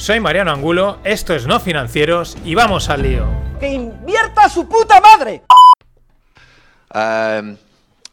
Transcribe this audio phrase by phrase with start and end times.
[0.00, 3.26] Soy Mariano Angulo, esto es No Financieros y vamos al lío.
[3.60, 5.42] ¡Que invierta su puta madre!
[6.94, 7.58] Um,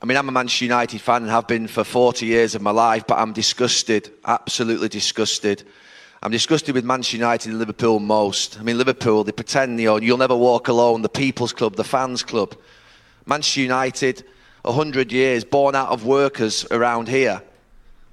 [0.02, 2.72] I mean, I'm a Manchester United fan and have been for 40 years of my
[2.72, 5.64] life, but I'm disgusted, absolutely disgusted.
[6.22, 8.60] I'm disgusted with Manchester United and Liverpool most.
[8.60, 11.86] I mean, Liverpool, they pretend, you know, you'll never walk alone, the people's club, the
[11.86, 12.54] fans club.
[13.26, 14.26] Manchester United,
[14.64, 17.42] 100 years, born out of workers around here.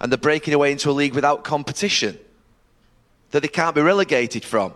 [0.01, 2.21] And they're breaking away into a league without competition
[3.35, 4.73] that they can't be relegated from.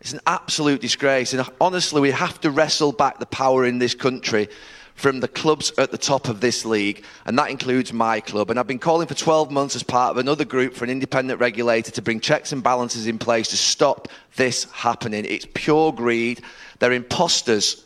[0.00, 1.34] It's an absolute disgrace.
[1.34, 4.48] And honestly, we have to wrestle back the power in this country
[4.94, 8.48] from the clubs at the top of this league, and that includes my club.
[8.48, 11.40] And I've been calling for 12 months as part of another group for an independent
[11.40, 15.26] regulator to bring checks and balances in place to stop this happening.
[15.26, 16.42] It's pure greed.
[16.78, 17.83] They're imposters.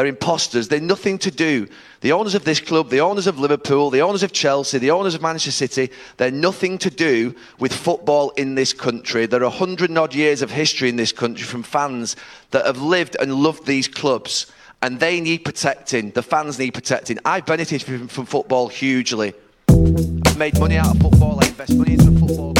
[0.00, 0.68] They're imposters.
[0.68, 1.68] They're nothing to do.
[2.00, 5.14] The owners of this club, the owners of Liverpool, the owners of Chelsea, the owners
[5.14, 9.26] of Manchester City, they're nothing to do with football in this country.
[9.26, 12.16] There are a hundred odd years of history in this country from fans
[12.50, 14.50] that have lived and loved these clubs.
[14.80, 16.12] And they need protecting.
[16.12, 17.18] The fans need protecting.
[17.26, 19.34] I've benefited from, from football hugely.
[19.68, 21.44] I've made money out of football.
[21.44, 22.54] I invest money into football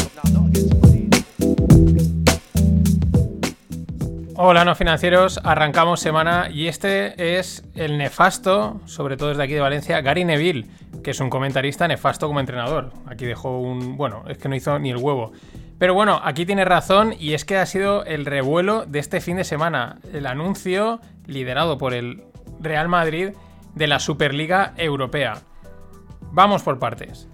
[4.43, 9.61] Hola no financieros, arrancamos semana y este es el nefasto, sobre todo desde aquí de
[9.61, 10.67] Valencia, Gary Neville,
[11.05, 12.91] que es un comentarista nefasto como entrenador.
[13.05, 13.99] Aquí dejó un...
[13.99, 15.33] bueno, es que no hizo ni el huevo.
[15.79, 19.37] Pero bueno, aquí tiene razón y es que ha sido el revuelo de este fin
[19.37, 19.99] de semana.
[20.11, 22.25] El anuncio, liderado por el
[22.61, 23.33] Real Madrid,
[23.75, 25.35] de la Superliga Europea.
[26.33, 27.29] Vamos por partes.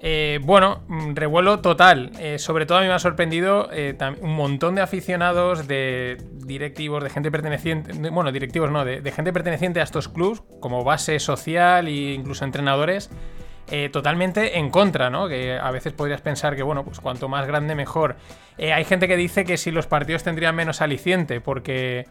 [0.00, 2.12] Eh, bueno, mm, revuelo total.
[2.18, 6.18] Eh, sobre todo a mí me ha sorprendido eh, un montón de aficionados, de
[6.48, 11.20] directivos, de gente perteneciente, bueno, directivos no, de, gente perteneciente a estos clubs, como base
[11.20, 13.10] social e incluso entrenadores,
[13.70, 15.28] eh, totalmente en contra, ¿no?
[15.28, 18.16] Que a veces podrías pensar que, bueno, pues cuanto más grande mejor.
[18.56, 22.06] Eh, hay gente que dice que si los partidos tendrían menos aliciente, porque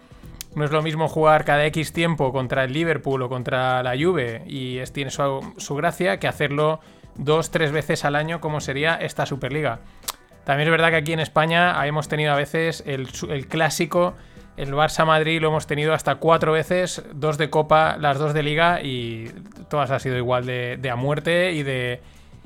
[0.55, 4.43] no es lo mismo jugar cada X tiempo contra el Liverpool o contra la Juve
[4.45, 6.79] y es, tiene su, su gracia que hacerlo
[7.15, 9.79] dos, tres veces al año como sería esta Superliga.
[10.47, 13.09] También es verdad que aquí en España hemos tenido a veces el,
[13.49, 14.15] clásico,
[14.55, 18.81] el Barça-Madrid lo hemos tenido hasta cuatro veces, dos de Copa, las dos de Liga
[18.81, 19.29] y
[19.69, 21.99] todas ha sido igual de, a muerte y de,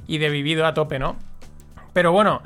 [0.08, 1.16] vivido a tope, ¿no?
[1.94, 2.42] Pero bueno,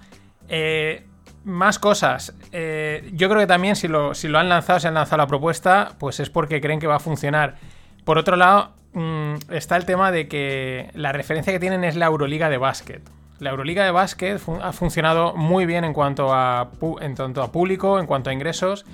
[0.49, 1.05] eh,
[1.45, 2.35] más cosas.
[2.51, 5.27] Eh, yo creo que también si lo, si lo han lanzado, si han lanzado la
[5.27, 7.55] propuesta, pues es porque creen que va a funcionar.
[8.03, 12.07] Por otro lado, mm, está el tema de que la referencia que tienen es la
[12.07, 13.14] Euroliga de básquet.
[13.39, 16.69] La Euroliga de básquet ha funcionado muy bien en cuanto, a,
[17.01, 18.85] en a público, en cuanto a ingresos,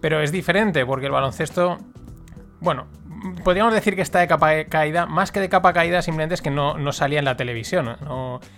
[0.00, 1.78] pero es diferente porque el baloncesto
[2.60, 2.86] bueno,
[3.44, 6.50] podríamos decir que está de capa caída, más que de capa caída, simplemente es que
[6.50, 7.96] no, no salía en la televisión.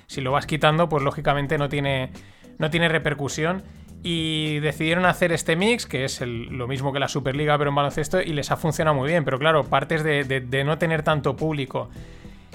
[0.06, 2.10] si lo vas quitando, pues lógicamente no tiene,
[2.58, 3.62] no tiene repercusión.
[4.00, 8.20] Y decidieron hacer este mix, que es lo mismo que la Superliga, pero en baloncesto,
[8.22, 9.24] y les ha funcionado muy bien.
[9.24, 11.90] Pero claro, partes de, de- de no tener tanto público.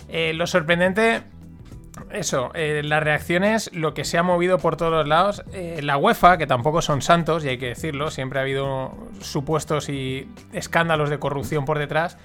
[0.07, 1.23] Eh, lo sorprendente
[2.11, 5.43] eso, eh, las reacciones, lo que se ha movido por todos los lados.
[5.53, 9.89] eh, la UEFA, que tampoco son santos, y hay que decirlo, siempre ha habido supuestos
[9.89, 12.17] y escándalos de corrupción por detrás,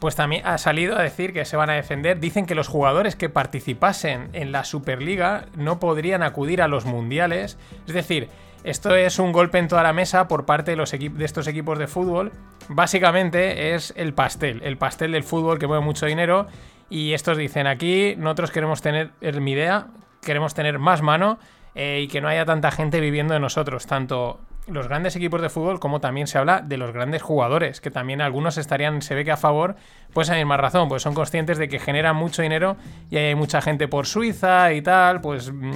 [0.00, 2.20] pues también ha salido a decir que se van a defender.
[2.20, 7.58] Dicen que los jugadores que participasen en la Superliga no podrían acudir a los mundiales.
[7.86, 8.28] Es decir,
[8.62, 11.88] esto es un golpe en toda la mesa por parte de, de estos equipos de
[11.88, 12.32] fútbol.
[12.68, 16.46] Básicamente es el pastel, el pastel del fútbol que mueve mucho dinero.
[16.90, 19.88] Y estos dicen aquí, nosotros queremos tener, es mi idea,
[20.22, 21.38] queremos tener más mano
[21.74, 25.48] eh, y que no haya tanta gente viviendo de nosotros, tanto los grandes equipos de
[25.48, 29.24] fútbol como también se habla de los grandes jugadores, que también algunos estarían, se ve
[29.24, 29.76] que a favor,
[30.12, 32.76] pues a misma razón, pues son conscientes de que generan mucho dinero
[33.10, 35.70] y hay mucha gente por Suiza y tal, pues mm,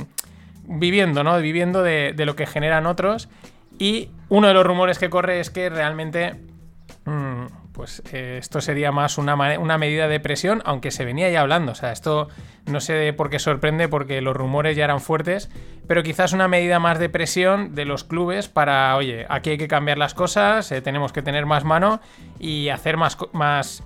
[0.65, 1.38] viviendo, ¿no?
[1.38, 3.31] Viviendo de, lo que generan otros.
[3.79, 6.38] Y uno de los rumores que corre es que realmente
[7.05, 11.41] Mm, pues eh, esto sería más una, una medida de presión, aunque se venía ya
[11.41, 11.73] hablando.
[11.73, 12.29] O sea, esto
[12.67, 15.51] no sé por qué sorprende, porque los rumores ya eran fuertes,
[15.87, 19.69] pero quizás una medida más de presión de los clubes para, oye, aquí hay que
[19.69, 22.01] cambiar las cosas, eh, tenemos que tener más mano
[22.39, 23.83] y hacer más, más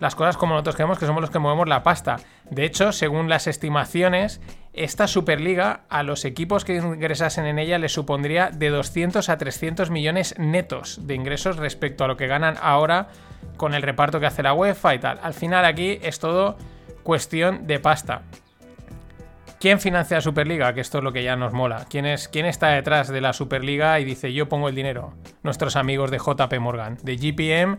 [0.00, 2.16] las cosas como nosotros queremos, que somos los que movemos la pasta.
[2.50, 4.40] De hecho, según las estimaciones,
[4.72, 9.90] esta Superliga a los equipos que ingresasen en ella les supondría de 200 a 300
[9.90, 13.08] millones netos de ingresos respecto a lo que ganan ahora
[13.56, 15.18] con el reparto que hace la UEFA y tal.
[15.22, 16.56] Al final aquí es todo
[17.02, 18.22] cuestión de pasta.
[19.60, 20.72] ¿Quién financia la Superliga?
[20.72, 21.86] Que esto es lo que ya nos mola.
[21.90, 25.14] ¿Quién, es, ¿Quién está detrás de la Superliga y dice yo pongo el dinero?
[25.42, 27.78] Nuestros amigos de JP Morgan, de GPM.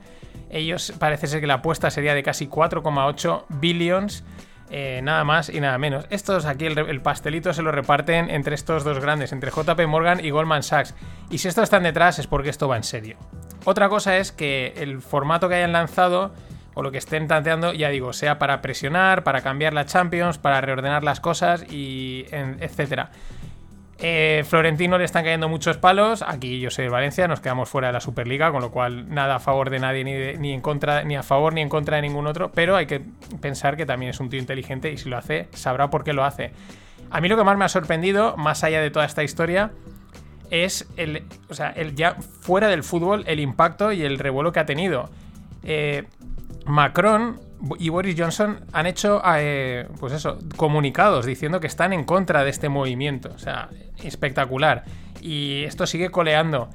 [0.50, 4.26] Ellos parece ser que la apuesta sería de casi 4,8 billions.
[4.72, 6.06] Eh, nada más y nada menos.
[6.10, 10.32] Estos aquí, el, pastelito se lo reparten entre estos dos grandes, entre JP Morgan y
[10.32, 10.96] Goldman Sachs.
[11.32, 13.18] Y si estos están detrás es porque esto va en serio.
[13.66, 16.32] Otra cosa es que el formato que hayan lanzado
[16.74, 20.62] o lo que estén tanteando, ya digo, sea para presionar, para cambiar la Champions, para
[20.62, 23.12] reordenar las cosas y etcétera.
[24.02, 26.22] Eh, Florentino le están cayendo muchos palos.
[26.22, 29.36] Aquí yo soy de Valencia, nos quedamos fuera de la Superliga, con lo cual nada
[29.36, 32.26] a favor de nadie, ni, en contra, ni a favor ni en contra de ningún
[32.26, 32.50] otro.
[32.54, 33.02] Pero hay que
[33.42, 36.24] pensar que también es un tío inteligente y si lo hace, sabrá por qué lo
[36.24, 36.54] hace.
[37.12, 39.72] A mí lo que más me ha sorprendido, más allá de toda esta historia,
[40.50, 44.60] es el, o sea, el ya fuera del fútbol, el impacto y el revuelo que
[44.60, 45.10] ha tenido.
[45.64, 46.06] Eh,
[46.66, 47.40] Macron
[47.78, 52.50] y Boris Johnson han hecho, eh, pues eso, comunicados diciendo que están en contra de
[52.50, 53.32] este movimiento.
[53.36, 53.70] O sea,
[54.04, 54.86] espectacular.
[55.22, 56.70] Y esto sigue coleando.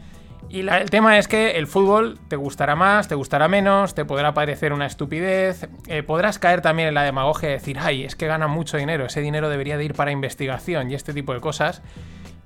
[0.50, 4.35] Y el tema es que el fútbol te gustará más, te gustará menos, te podrá
[4.35, 8.27] parecer una estupidez, eh, podrás caer también en la demagogia de decir, ay, es que
[8.27, 11.82] ganan mucho dinero, ese dinero debería de ir para investigación y este tipo de cosas.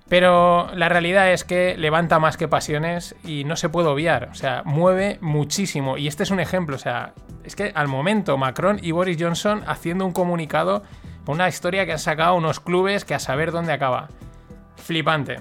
[0.08, 4.31] Pero la realidad es que levanta más que pasiones y no se puede obviar.
[4.32, 5.99] O sea, mueve muchísimo.
[5.99, 6.76] Y este es un ejemplo.
[6.76, 7.12] O sea,
[7.44, 10.82] es que al momento Macron y Boris Johnson haciendo un comunicado
[11.26, 14.08] con una historia que han sacado unos clubes que a saber dónde acaba.
[14.76, 15.40] Flipante.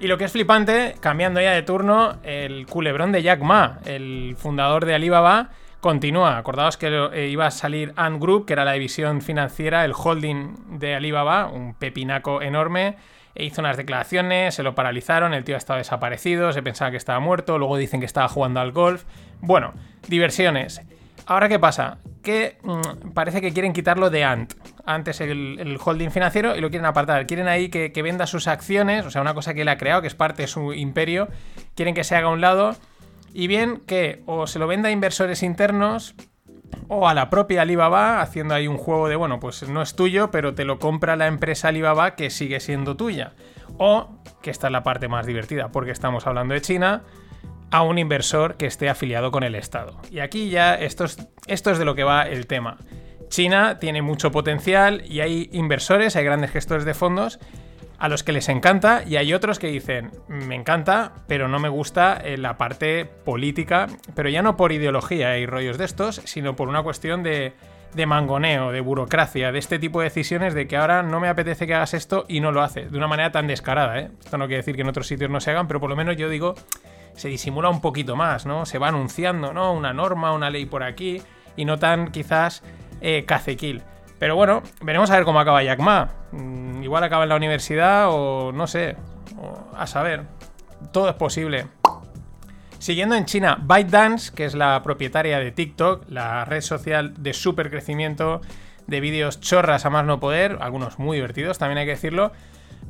[0.00, 4.34] Y lo que es flipante, cambiando ya de turno, el culebrón de Jack Ma, el
[4.38, 5.50] fundador de Alibaba,
[5.80, 6.38] continúa.
[6.38, 10.78] Acordaos que eh, iba a salir Ant Group, que era la división financiera, el holding
[10.78, 12.96] de Alibaba, un pepinaco enorme
[13.38, 17.58] hizo unas declaraciones, se lo paralizaron, el tío estaba desaparecido, se pensaba que estaba muerto,
[17.58, 19.04] luego dicen que estaba jugando al golf.
[19.40, 19.74] Bueno,
[20.08, 20.82] diversiones.
[21.26, 21.98] Ahora, ¿qué pasa?
[22.22, 24.54] Que mm, parece que quieren quitarlo de Ant.
[24.84, 27.26] Antes el, el, holding financiero y lo quieren apartar.
[27.26, 30.08] Quieren ahí que, venda sus acciones, o sea, una cosa que él ha creado, que
[30.08, 31.28] es parte de su imperio.
[31.74, 32.76] Quieren que se haga a un lado.
[33.34, 36.14] Y bien que o se lo venda a inversores internos
[36.88, 40.30] o a la propia Alibaba haciendo ahí un juego de, bueno, pues no es tuyo,
[40.30, 43.32] pero te lo compra la empresa Alibaba que sigue siendo tuya.
[43.78, 47.02] O, que esta es la parte más divertida, porque estamos hablando de China,
[47.70, 50.00] a un inversor que esté afiliado con el Estado.
[50.10, 52.78] Y aquí ya esto es, esto es de lo que va el tema.
[53.28, 57.40] China tiene mucho potencial y hay inversores, hay grandes gestores de fondos
[57.98, 61.68] a los que les encanta y hay otros que dicen, me encanta, pero no me
[61.68, 66.56] gusta eh, la parte política, pero ya no por ideología y rollos de estos, sino
[66.56, 67.54] por una cuestión de,
[67.94, 71.66] de mangoneo, de burocracia, de este tipo de decisiones de que ahora no me apetece
[71.66, 73.98] que hagas esto y no lo hace, de una manera tan descarada.
[73.98, 74.10] ¿eh?
[74.22, 76.16] Esto no quiere decir que en otros sitios no se hagan, pero por lo menos
[76.16, 76.54] yo digo,
[77.14, 78.66] se disimula un poquito más, ¿no?
[78.66, 79.72] Se va anunciando, ¿no?
[79.72, 81.22] Una norma, una ley por aquí
[81.56, 82.62] y no tan quizás
[83.00, 83.82] eh, cacequil.
[84.18, 86.10] Pero bueno, veremos a ver cómo acaba Jack Ma.
[86.32, 88.96] Mm, igual acaba en la universidad o no sé.
[89.76, 90.22] a saber.
[90.92, 91.66] Todo es posible.
[92.78, 97.70] Siguiendo en China, ByteDance, que es la propietaria de TikTok, la red social de super
[97.70, 98.40] crecimiento
[98.86, 102.32] de vídeos chorras a más no poder, algunos muy divertidos, también hay que decirlo,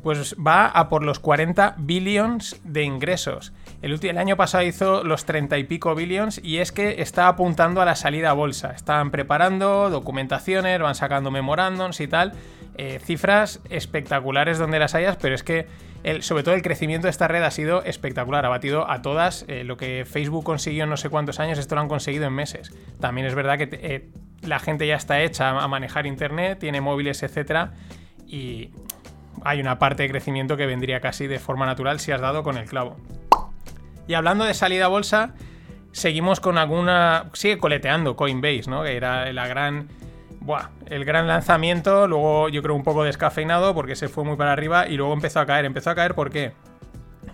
[0.03, 3.53] pues va a por los 40 billions de ingresos.
[3.87, 7.85] El, año pasado hizo los 30 y pico billions y es que está apuntando a
[7.85, 8.73] la salida a bolsa.
[8.73, 12.33] Están preparando documentaciones, van sacando memorándums y tal.
[12.79, 15.69] Eh, cifras espectaculares donde las hayas, pero es que
[16.21, 18.45] sobre todo el crecimiento de esta red ha sido espectacular.
[18.45, 19.45] Ha batido a todas.
[19.47, 22.33] Eh, lo que Facebook consiguió en no sé cuántos años, esto lo han conseguido en
[22.33, 22.73] meses.
[23.01, 24.09] También es verdad que eh,
[24.43, 27.73] la gente ya está hecha a manejar Internet, tiene móviles, etcétera.
[28.27, 28.71] Y
[29.45, 32.57] hay una parte de crecimiento que vendría casi de forma natural si has dado con
[32.57, 32.97] el clavo.
[34.07, 35.35] Y hablando de salida a bolsa,
[35.93, 37.31] seguimos con alguna.
[37.33, 38.83] Sigue coleteando Coinbase, ¿no?
[38.83, 39.89] Que era la gran.
[40.41, 42.07] Buah, el gran lanzamiento.
[42.07, 45.41] Luego yo creo un poco descafeinado porque se fue muy para arriba y luego empezó
[45.41, 45.65] a caer.
[45.65, 46.53] Empezó a caer ¿por qué?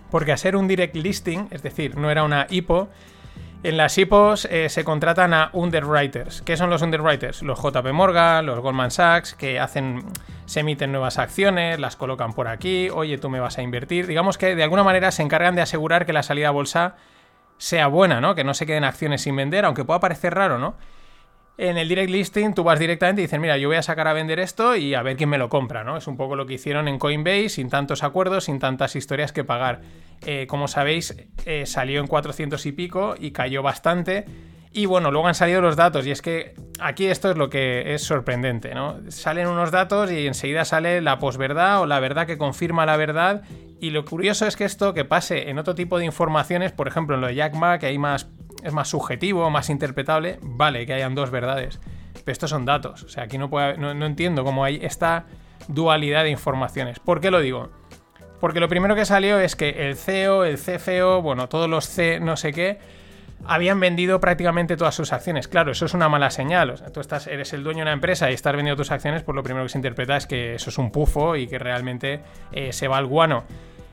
[0.09, 2.89] Porque a ser un direct listing, es decir, no era una IPO,
[3.63, 6.41] en las IPOs eh, se contratan a underwriters.
[6.41, 7.41] ¿Qué son los underwriters?
[7.41, 10.03] Los JP Morgan, los Goldman Sachs, que hacen,
[10.45, 14.05] se emiten nuevas acciones, las colocan por aquí, oye, tú me vas a invertir.
[14.05, 16.95] Digamos que de alguna manera se encargan de asegurar que la salida a bolsa
[17.57, 18.35] sea buena, ¿no?
[18.35, 20.75] Que no se queden acciones sin vender, aunque pueda parecer raro, ¿no?
[21.57, 24.13] En el direct listing tú vas directamente y dices, mira, yo voy a sacar a
[24.13, 25.97] vender esto y a ver quién me lo compra, ¿no?
[25.97, 29.43] Es un poco lo que hicieron en Coinbase, sin tantos acuerdos, sin tantas historias que
[29.43, 29.81] pagar.
[30.25, 34.25] Eh, como sabéis, eh, salió en 400 y pico y cayó bastante.
[34.71, 37.93] Y bueno, luego han salido los datos y es que aquí esto es lo que
[37.93, 38.99] es sorprendente, ¿no?
[39.09, 43.43] Salen unos datos y enseguida sale la posverdad o la verdad que confirma la verdad
[43.79, 47.13] y lo curioso es que esto que pase en otro tipo de informaciones, por ejemplo
[47.13, 48.27] en lo de Jack Ma, que hay más,
[48.63, 51.79] es más subjetivo, más interpretable, vale que hayan dos verdades,
[52.13, 55.25] pero estos son datos, o sea, aquí no, no, entiendo cómo hay esta
[55.67, 56.99] dualidad de informaciones.
[56.99, 57.69] ¿Por qué lo digo?
[58.39, 62.19] Porque lo primero que salió es que el CEO, el CFO, bueno, todos los C
[62.19, 62.79] no sé qué,
[63.45, 65.47] habían vendido prácticamente todas sus acciones.
[65.47, 66.69] Claro, eso es una mala señal.
[66.71, 69.23] O sea, tú estás, eres el dueño de una empresa y estás vendiendo tus acciones,
[69.23, 72.21] pues lo primero que se interpreta es que eso es un pufo y que realmente
[72.51, 73.43] eh, se va al guano.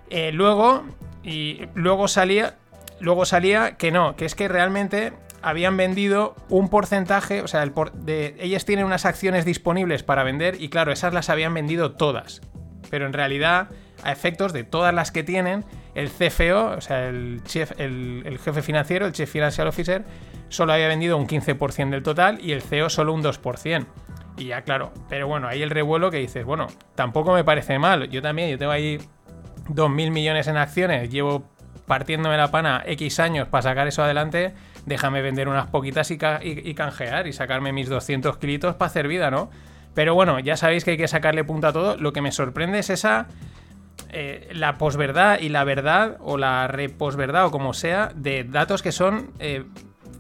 [0.09, 0.85] Eh, luego,
[1.23, 2.57] y luego salía,
[3.01, 7.73] luego salía que no, que es que realmente habían vendido un porcentaje, o sea, el
[7.95, 12.43] de, ellas tienen unas acciones disponibles para vender y claro, esas las habían vendido todas.
[12.91, 13.69] Pero en realidad,
[14.03, 15.65] a efectos de todas las que tienen,
[15.95, 20.05] el CFO, o sea, el, jefe financiero, el Chief Financial Officer,
[20.49, 23.87] solo había vendido un 15% del total y el CEO solo un 2%.
[24.37, 28.09] Y ya, claro, pero bueno, ahí el revuelo que dices, bueno, tampoco me parece mal.
[28.09, 28.99] Yo también, yo tengo ahí
[29.69, 31.50] 2.000 millones en acciones, llevo
[31.91, 34.55] partiéndome la pana X años para sacar eso adelante,
[34.87, 39.51] déjame vender unas poquitas y, canjear y sacarme mis 200 kilitos para hacer vida, ¿no?
[39.93, 41.97] Pero bueno, ya sabéis que hay que sacarle punta a todo.
[41.97, 43.27] Lo que me sorprende es esa
[44.11, 48.93] eh, la posverdad y la verdad, o la reposverdad, o como sea, de datos que
[48.93, 49.65] son eh,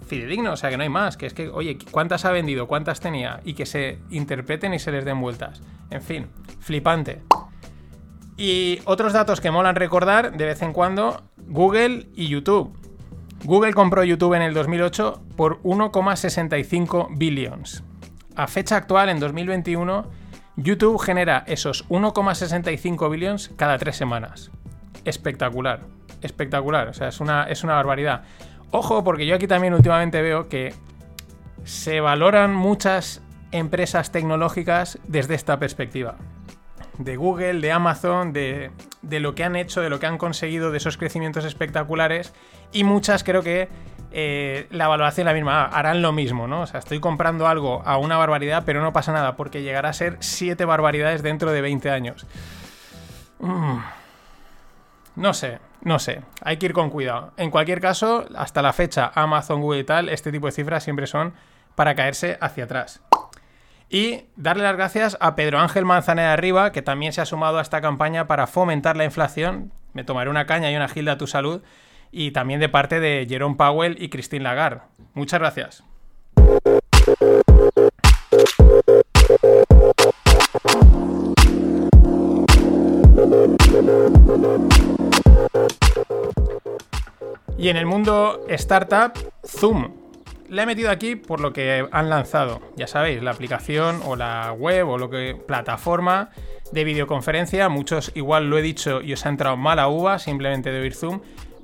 [0.08, 1.16] fidedignos, o sea, que no hay más.
[1.16, 2.66] Que es que, oye, ¿cuántas ha vendido?
[2.66, 3.38] ¿Cuántas tenía?
[3.44, 5.62] Y que se interpreten y se les den vueltas.
[5.88, 6.26] En fin,
[6.58, 7.22] flipante.
[8.40, 12.74] Y otros datos que molan recordar de vez en cuando, Google y YouTube.
[13.44, 17.84] Google compró YouTube en el 2008 por 1,65 billions.
[18.36, 20.06] A fecha actual, en 2021,
[20.56, 24.50] YouTube genera esos 1,65 billions cada tres semanas.
[25.04, 25.80] Espectacular,
[26.22, 28.22] espectacular, o sea, es una, es una barbaridad.
[28.70, 30.72] Ojo, porque yo aquí también últimamente veo que
[31.64, 33.20] se valoran muchas
[33.52, 36.16] empresas tecnológicas desde esta perspectiva.
[37.00, 38.70] De Google, de Amazon, de,
[39.02, 42.32] de, lo que han hecho, de lo que han conseguido, de esos crecimientos espectaculares.
[42.72, 43.68] Y muchas creo que
[44.12, 45.64] eh, la valoración es la misma.
[45.64, 46.62] Ah, harán lo mismo, ¿no?
[46.62, 49.92] O sea, estoy comprando algo a una barbaridad, pero no pasa nada, porque llegará a
[49.92, 52.26] ser siete barbaridades dentro de 20 años.
[53.38, 53.78] Mm.
[55.16, 56.22] No sé, no sé.
[56.42, 57.32] Hay que ir con cuidado.
[57.36, 61.06] En cualquier caso, hasta la fecha, Amazon, Google y tal, este tipo de cifras siempre
[61.06, 61.32] son
[61.74, 63.00] para caerse hacia atrás.
[63.92, 67.62] Y darle las gracias a Pedro Ángel Manzanera Arriba, que también se ha sumado a
[67.62, 69.72] esta campaña para fomentar la inflación.
[69.94, 71.60] Me tomaré una caña y una gilda a tu salud
[72.12, 74.82] y también de parte de Jerome Powell y Christine Lagarde.
[75.14, 75.84] Muchas gracias.
[87.58, 89.12] Y en el mundo startup,
[89.44, 89.99] Zoom.
[90.50, 92.60] La he metido aquí por lo que han lanzado.
[92.76, 96.30] Ya sabéis, la aplicación o la web o lo que plataforma
[96.72, 97.68] de videoconferencia.
[97.68, 101.20] Muchos igual lo he dicho y os ha entrado mala uva simplemente de oír Zoom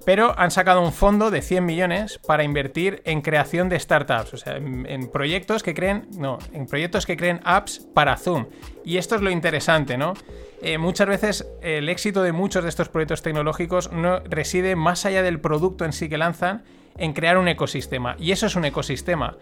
[0.06, 4.36] pero han sacado un fondo de 100 millones para invertir en creación de startups, o
[4.36, 8.46] sea, en, proyectos que creen, no, en proyectos que creen apps para Zoom.
[8.84, 10.14] Y esto es lo interesante, ¿no?
[10.62, 15.24] Eh, muchas veces el éxito de muchos de estos proyectos tecnológicos no reside más allá
[15.24, 16.62] del producto en sí que lanzan,
[16.98, 18.16] en crear un ecosistema.
[18.18, 19.36] Y eso es un ecosistema.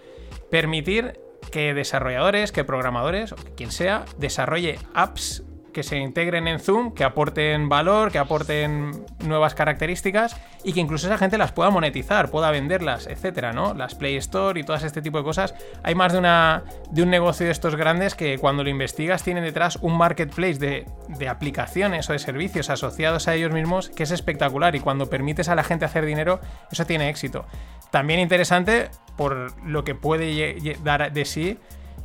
[0.50, 1.20] Permitir
[1.50, 7.68] que desarrolladores, que programadores, quien sea, desarrolle apps que se integren en Zoom, que aporten
[7.68, 13.06] valor, que aporten nuevas características y que incluso esa gente las pueda monetizar, pueda venderlas,
[13.06, 13.74] etcétera, ¿no?
[13.74, 15.54] Las Play Store y todas este tipo de cosas.
[15.82, 19.44] Hay más de, una, de un negocio de estos grandes que cuando lo investigas tienen
[19.44, 24.10] detrás un marketplace de, de aplicaciones o de servicios asociados a ellos mismos que es
[24.10, 26.40] espectacular y cuando permites a la gente hacer dinero,
[26.72, 27.44] eso tiene éxito.
[27.90, 31.58] También interesante por lo que puede dar de sí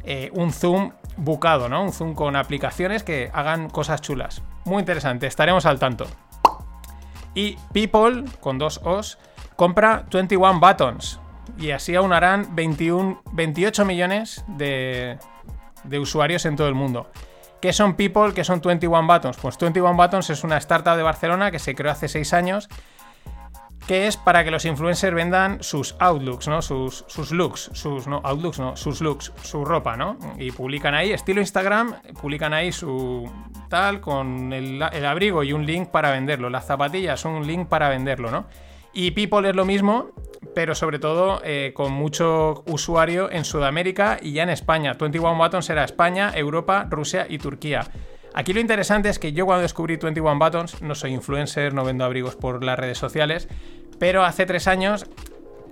[0.04, 1.84] eh, un Zoom bucado, ¿no?
[1.84, 4.42] Un Zoom con aplicaciones que hagan cosas chulas.
[4.66, 6.08] Muy interesante, estaremos al tanto.
[7.36, 9.18] Y People, con dos O's,
[9.56, 11.20] compra 21 Buttons.
[11.58, 15.18] Y así aunarán 21, 28 millones de,
[15.84, 17.10] de usuarios en todo el mundo.
[17.62, 18.34] ¿Qué son People?
[18.34, 19.38] ¿Qué son 21 Buttons?
[19.38, 22.70] Pues 21 Buttons es una startup de Barcelona que se creó hace 6 años
[23.90, 26.62] que es para que los influencers vendan sus outlooks, ¿no?
[26.62, 30.16] Sus, looks, sus no, outlooks, no, sus looks, su ropa, ¿no?
[30.38, 33.28] Y publican ahí, estilo Instagram, publican ahí su
[33.68, 36.52] tal con el, abrigo y un link para venderlo.
[36.52, 38.46] Las zapatillas un link para venderlo, ¿no?
[38.94, 40.12] Y People es lo mismo,
[40.54, 44.94] pero sobre todo eh, con mucho usuario en Sudamérica y ya en España.
[45.00, 47.90] 21 Buttons será España, Europa, Rusia y Turquía.
[48.34, 52.06] Aquí lo interesante es que yo cuando descubrí 21 Buttons, no soy influencer, no vendo
[52.06, 53.48] abrigos por las redes sociales,
[54.00, 55.06] pero hace tres años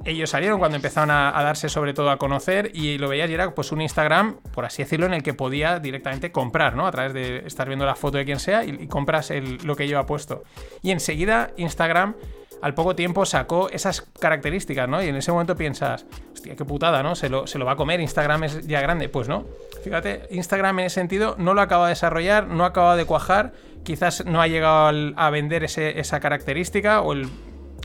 [0.05, 3.53] ellos salieron cuando empezaron a, darse sobre todo a conocer y lo veías y era
[3.53, 6.87] pues un Instagram, por así decirlo, en el que podía directamente comprar, ¿no?
[6.87, 9.31] A través de estar viendo la foto de quien sea y, compras
[9.63, 10.43] lo que lleva puesto.
[10.81, 12.15] Y enseguida Instagram
[12.61, 15.03] al poco tiempo sacó esas características, ¿no?
[15.03, 17.15] Y en ese momento piensas, hostia, qué putada, ¿no?
[17.15, 19.09] Se lo, se lo va a comer, Instagram es ya grande.
[19.09, 19.45] Pues no.
[19.83, 23.53] Fíjate, Instagram en ese sentido no lo acaba de desarrollar, no acaba de cuajar,
[23.83, 27.29] quizás no ha llegado a vender esa característica o el,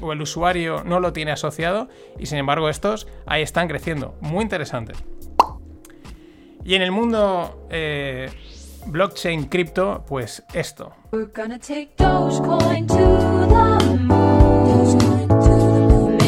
[0.02, 4.16] o el usuario no lo tiene asociado y sin embargo estos ahí están creciendo.
[4.20, 4.92] Muy interesante.
[6.64, 8.30] Y en el mundo eh,
[8.86, 10.92] blockchain cripto, pues esto.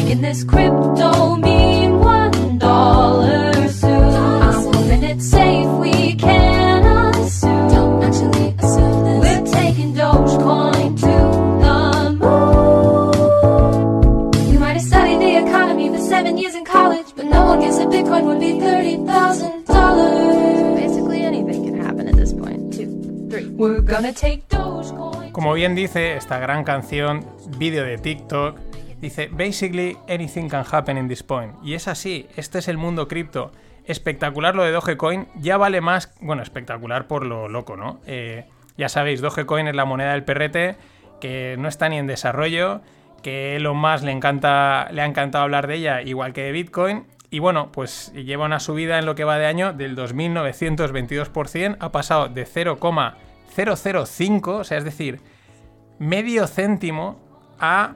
[0.05, 1.74] making
[23.65, 25.31] We're gonna take Dogecoin.
[25.31, 27.25] Como bien dice esta gran canción,
[27.57, 28.59] vídeo de TikTok
[29.01, 31.55] Dice, basically anything can happen in this point.
[31.63, 33.51] Y es así, este es el mundo cripto.
[33.85, 38.01] Espectacular lo de Dogecoin, ya vale más, bueno, espectacular por lo loco, ¿no?
[38.05, 38.45] Eh,
[38.77, 40.75] ya sabéis, Dogecoin es la moneda del perrete,
[41.19, 42.81] que no está ni en desarrollo,
[43.23, 47.07] que Elon Musk le, encanta, le ha encantado hablar de ella, igual que de Bitcoin.
[47.31, 51.91] Y bueno, pues lleva una subida en lo que va de año del 2.922%, ha
[51.91, 52.45] pasado de
[53.55, 55.21] 0,005, o sea, es decir,
[55.99, 57.19] medio céntimo
[57.59, 57.95] a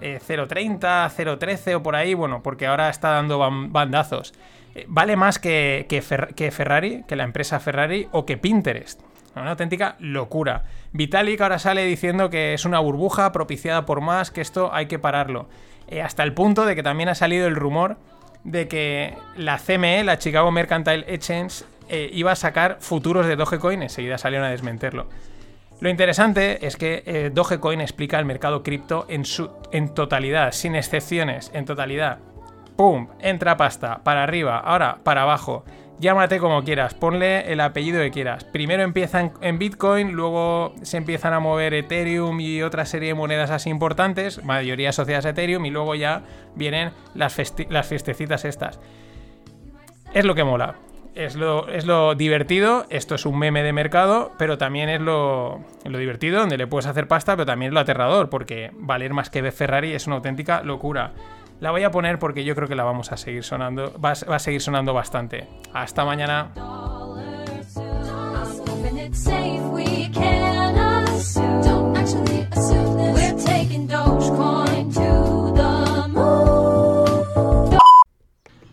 [0.00, 4.32] eh, 0.13 o por ahí, bueno, porque ahora está dando bandazos.
[4.74, 9.00] Eh, vale más que, que, Ferrari, que la empresa Ferrari o que Pinterest.
[9.34, 10.64] Una auténtica locura.
[10.92, 14.98] Vitalik ahora sale diciendo que es una burbuja propiciada por más, que esto hay que
[14.98, 15.48] pararlo.
[15.86, 17.98] Eh, hasta el punto de que también ha salido el rumor
[18.42, 21.64] de que la CME, la Chicago Mercantile Exchange,
[22.12, 23.82] iba a sacar futuros de Dogecoin.
[23.82, 25.08] Enseguida salieron a desmentirlo.
[25.80, 29.48] Lo interesante es que eh, Dogecoin explica el mercado cripto en, su,
[29.94, 32.18] totalidad, sin excepciones, en totalidad.
[32.76, 33.08] ¡Pum!
[33.20, 35.64] Entra pasta, para arriba, ahora para abajo.
[36.00, 38.44] Llámate como quieras, ponle el apellido que quieras.
[38.44, 43.50] Primero empiezan en Bitcoin, luego se empiezan a mover Ethereum y otra serie de monedas
[43.50, 46.22] así importantes, mayoría asociadas a Ethereum, y luego ya
[46.54, 47.36] vienen las,
[47.68, 48.80] las fiestecitas estas.
[50.12, 50.76] Es lo que mola
[51.18, 55.64] es lo, es lo divertido, esto es un meme de mercado, pero también es lo,
[55.84, 59.28] lo divertido, donde le puedes hacer pasta, pero también es lo aterrador, porque valer más
[59.28, 61.12] que Ferrari es una auténtica locura.
[61.58, 64.36] La voy a poner porque yo creo que la vamos a seguir sonando, va, va
[64.36, 65.48] a seguir sonando bastante.
[65.72, 66.87] Hasta mañana.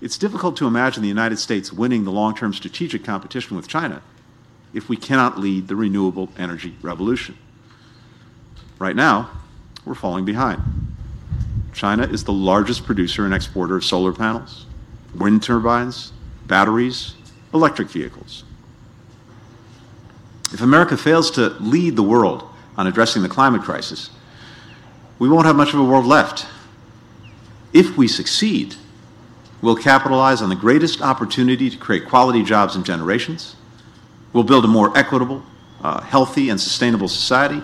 [0.05, 4.03] It's difficult to imagine the United States winning the long term strategic competition with China
[4.71, 7.35] if we cannot lead the renewable energy revolution.
[8.77, 9.31] Right now,
[9.83, 10.61] we're falling behind.
[11.73, 14.67] China is the largest producer and exporter of solar panels,
[15.15, 16.13] wind turbines,
[16.45, 17.15] batteries,
[17.51, 18.43] electric vehicles.
[20.53, 24.11] If America fails to lead the world on addressing the climate crisis,
[25.17, 26.45] we won't have much of a world left.
[27.73, 28.75] If we succeed,
[29.61, 33.55] We'll capitalize on the greatest opportunity to create quality jobs in generations.
[34.33, 35.43] We'll build a more equitable,
[35.81, 37.61] uh, healthy, and sustainable society.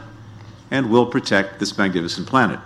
[0.72, 2.60] And we'll protect this magnificent planet.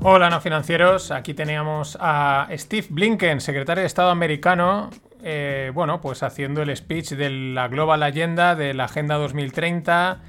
[0.00, 1.10] Hola, no financieros.
[1.10, 4.88] Aquí teníamos a Steve Blinken, secretario de Estado americano,
[5.22, 10.22] eh, bueno, pues haciendo el speech de la Global Agenda, de la Agenda 2030,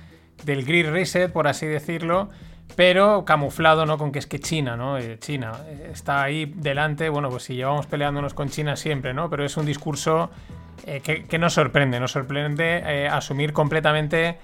[0.43, 2.29] del Green Reset, por así decirlo,
[2.75, 3.97] pero camuflado, ¿no?
[3.97, 4.97] Con que es que China, ¿no?
[4.97, 9.29] Eh, China eh, está ahí delante, bueno, pues si llevamos peleándonos con China siempre, ¿no?
[9.29, 10.29] Pero es un discurso
[10.85, 14.39] eh, que, que, nos sorprende, nos sorprende asumir completamente...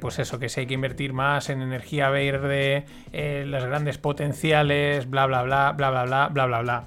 [0.00, 5.26] Pues eso, que si hay que invertir más en energía verde, las grandes potenciales, bla
[5.26, 6.84] bla bla, bla bla bla, bla bla bla.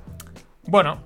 [0.65, 0.97] Bueno,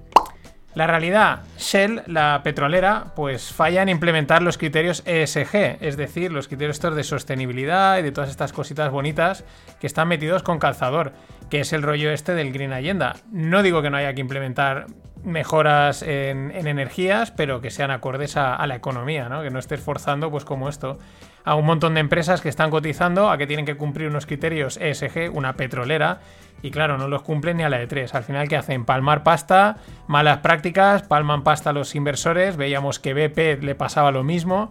[0.77, 6.47] la realidad, Shell, la petrolera, pues falla en implementar los criterios ESG, es decir, los
[6.47, 9.43] criterios estos de sostenibilidad y de todas estas cositas bonitas
[9.79, 11.13] que están metidos con calzador,
[11.49, 13.15] que es el rollo este del Green Agenda.
[13.31, 14.85] No digo que no haya que implementar
[15.23, 19.41] mejoras en, energías, pero que sean acordes a, la economía, ¿no?
[19.41, 20.99] Que no estés forzando, pues como esto,
[21.47, 24.75] a un montón de empresas que están cotizando a que tienen que cumplir unos criterios
[24.75, 26.19] ESG, una petrolera,
[26.61, 28.13] y claro, no los cumplen ni a la de tres.
[28.15, 28.83] Al final, ¿qué hacen?
[28.83, 32.57] Palmar pasta, malas prácticas, palman pasta a los inversores.
[32.57, 34.67] Veíamos que BP le pasaba lo mismo.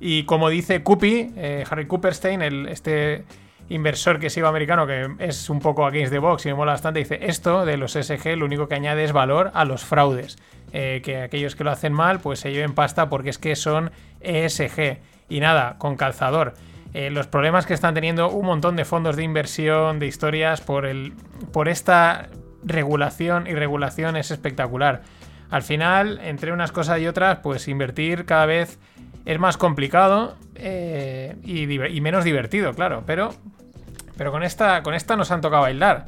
[0.00, 3.26] Y como dice Cupi, eh, Harry Cooperstein, el, este
[3.68, 7.00] inversor que sigo americano, que es un poco against the box y me mola bastante,
[7.00, 10.38] dice, esto de los ESG lo único que añade es valor a los fraudes.
[10.72, 13.92] Eh, que aquellos que lo hacen mal, pues se lleven pasta porque es que son
[14.20, 15.00] ESG.
[15.28, 16.54] Y nada, con calzador.
[16.92, 20.86] Eh, los problemas que están teniendo un montón de fondos de inversión, de historias, por,
[20.86, 21.12] el,
[21.52, 22.28] por esta
[22.62, 25.02] regulación y regulación es espectacular.
[25.50, 28.78] Al final, entre unas cosas y otras, pues invertir cada vez
[29.24, 33.02] es más complicado eh, y, menos divertido, claro.
[33.06, 33.34] Pero,
[34.16, 36.04] pero con, esta, con esta nos han tocado bailar.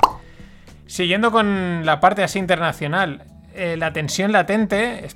[0.86, 3.24] Siguiendo con la parte así internacional,
[3.54, 5.08] eh, la tensión latente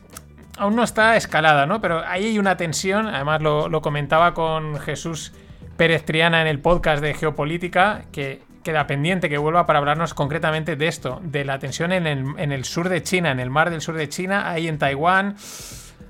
[0.60, 1.80] aún no está escalada, ¿no?
[1.80, 5.32] Pero ahí hay una tensión, además lo, comentaba con Jesús
[5.78, 10.76] Pérez Triana en el podcast de Geopolítica, que queda pendiente que vuelva para hablarnos concretamente
[10.76, 13.94] de esto, de la tensión en el, sur de China, en el mar del sur
[13.94, 15.36] de China, ahí en Taiwán.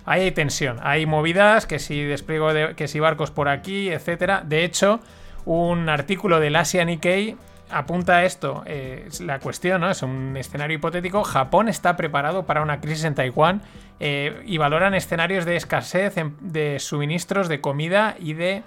[0.05, 4.43] Ahí hay tensión, hay movidas, que si despliego de, que si barcos por aquí, etcétera.
[4.45, 4.99] De hecho,
[5.45, 7.37] un artículo del Asia Nikkei
[7.71, 9.91] apunta esto, eh, la cuestión, ¿no?
[9.91, 11.25] Es un escenario hipotético.
[11.25, 13.63] Japón está preparado para una crisis en Taiwán
[13.99, 18.63] eh, y valoran escenarios de escasez de suministros de comida y de,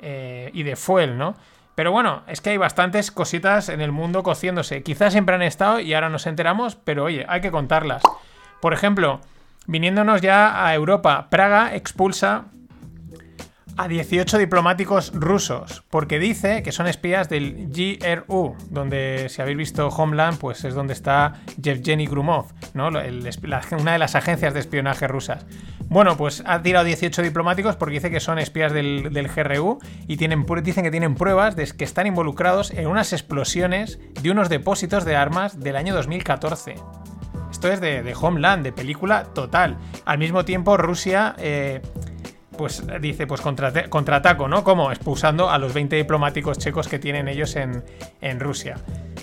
[0.00, 1.34] eh, y de fuel, ¿no?
[1.74, 4.82] Pero bueno, es que hay bastantes cositas en el mundo cociéndose.
[4.82, 8.02] Quizás siempre han estado y ahora nos enteramos, pero oye, hay que contarlas.
[8.62, 9.20] Por ejemplo,
[9.66, 12.46] viniéndonos ya a Europa, Praga expulsa
[13.76, 19.88] a 18 diplomáticos rusos, porque dice que son espías del GRU, donde si habéis visto
[19.88, 22.88] Homeland, pues es donde está Yevgeny Grumov, ¿no?
[22.88, 25.44] una de las agencias de espionaje rusas.
[25.88, 30.44] Bueno, pues ha tirado 18 diplomáticos porque dice que son espías del, GRU y tienen,
[30.62, 35.16] dicen que tienen pruebas de que están involucrados en unas explosiones de unos depósitos de
[35.16, 36.76] armas del año 2014.
[37.50, 39.78] Esto es de, Homeland, de película total.
[40.04, 41.34] Al mismo tiempo, Rusia...
[41.38, 41.82] Eh,
[42.56, 44.64] pues dice, pues contraataco, ¿no?
[44.64, 47.82] Como expulsando a los 20 diplomáticos checos que tienen ellos en,
[48.40, 48.76] Rusia.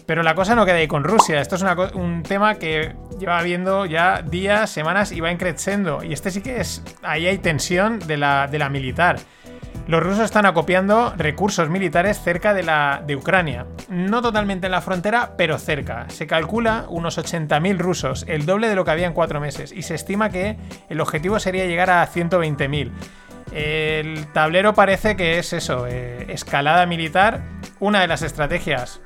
[0.05, 1.39] Pero la cosa no queda ahí con Rusia.
[1.39, 6.03] Esto es un tema que lleva viendo ya días, semanas y va increciendo.
[6.03, 6.83] Y este sí que es.
[7.01, 9.17] Ahí hay tensión de la, de la militar.
[9.85, 13.65] Los rusos están acopiando recursos militares cerca de, la, de Ucrania.
[13.89, 16.05] No totalmente en la frontera, pero cerca.
[16.09, 19.73] Se calcula unos 80.000 rusos, el doble de lo que había en cuatro meses.
[19.73, 22.91] Y se estima que el objetivo sería llegar a 120.000.
[23.53, 27.41] El tablero parece que es eso, eh, escalada militar.
[27.79, 29.01] Una de las estrategias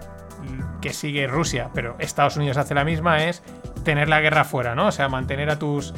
[0.81, 3.43] que sigue Rusia, pero Estados Unidos hace la misma, es
[3.83, 4.87] tener la guerra fuera, ¿no?
[4.87, 5.93] O sea, mantener a tus,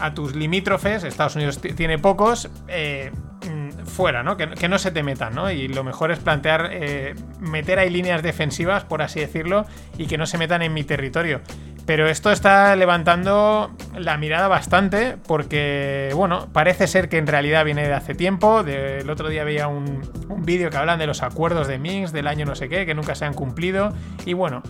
[0.00, 3.12] a tus limítrofes, Estados Unidos tiene pocos, eh,
[3.48, 4.36] mm, fuera, ¿no?
[4.36, 5.50] Que, no se te metan, ¿no?
[5.50, 10.18] Y lo mejor es plantear, eh, meter ahí líneas defensivas, por así decirlo, y que
[10.18, 11.40] no se metan en mi territorio.
[11.88, 17.88] Pero esto está levantando la mirada bastante porque, bueno, parece ser que en realidad viene
[17.88, 18.60] de hace tiempo.
[18.60, 20.02] el otro día veía un,
[20.44, 23.14] vídeo que hablan de los acuerdos de Minsk del año no sé qué, que nunca
[23.14, 23.94] se han cumplido.
[24.26, 24.62] Y bueno,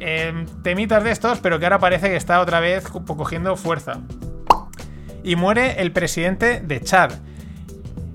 [0.00, 4.00] em, temitas de estos, pero que ahora parece que está otra vez cogiendo fuerza.
[5.22, 7.12] Y muere el presidente de Chad.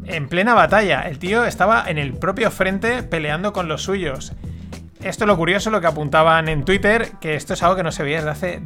[0.06, 4.34] En plena batalla, el tío estaba en el propio frente peleando con los suyos.
[5.04, 7.92] Esto es lo curioso, lo que apuntaban en Twitter, que esto es algo que no
[7.92, 8.60] se veía desde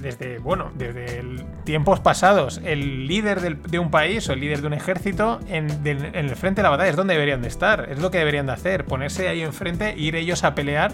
[0.00, 1.22] desde, bueno, desde
[1.64, 2.60] tiempos pasados.
[2.64, 6.62] El líder de un país o el líder de un ejército en, el frente de
[6.64, 9.42] la batalla es donde deberían de estar, es lo que deberían de hacer, ponerse ahí
[9.42, 10.92] enfrente, ir ellos a pelear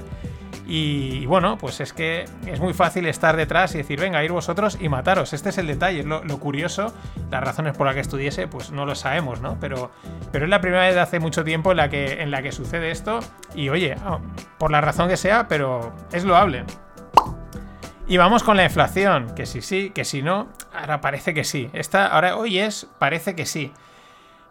[0.66, 4.78] y, bueno, pues es que es muy fácil estar detrás y decir, venga, ir vosotros
[4.80, 5.32] y mataros.
[5.32, 6.94] Este es el detalle, lo, lo, curioso.
[7.30, 9.58] Las razones por las que estudiese, pues no lo sabemos, ¿no?
[9.60, 9.90] Pero,
[10.30, 12.52] pero es la primera vez de hace mucho tiempo en la que, en la que
[12.52, 13.20] sucede esto.
[13.54, 14.18] Y oye, ah,
[14.58, 16.64] por la razón que sea, pero es loable.
[18.06, 21.70] Y vamos con la inflación, que si sí, que si no, ahora parece que sí.
[21.72, 23.72] Esta, ahora hoy es, parece que sí.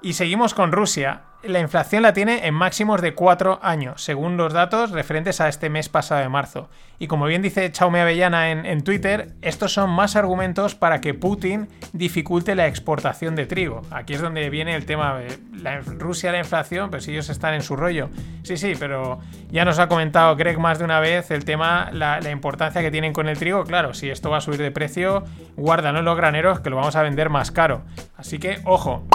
[0.01, 4.53] Y seguimos con Rusia la inflación la tiene en máximos de 4 años, según los
[4.53, 6.69] datos referentes a este mes pasado de marzo.
[6.99, 11.67] Y como bien dice Chaume Avellana en, Twitter, estos son más argumentos para que Putin
[11.93, 13.81] dificulte la exportación de trigo.
[13.89, 17.63] Aquí es donde viene el tema de la, Rusia, la inflación, pues ellos están en
[17.63, 18.09] su rollo.
[18.43, 22.19] Sí, sí, pero ya nos ha comentado Greg más de una vez el tema, la,
[22.19, 23.63] la importancia que tienen con el trigo.
[23.63, 25.23] Claro, si esto va a subir de precio,
[25.55, 27.81] guárdanos los graneros que lo vamos a vender más caro.
[28.15, 29.07] Así que, ojo,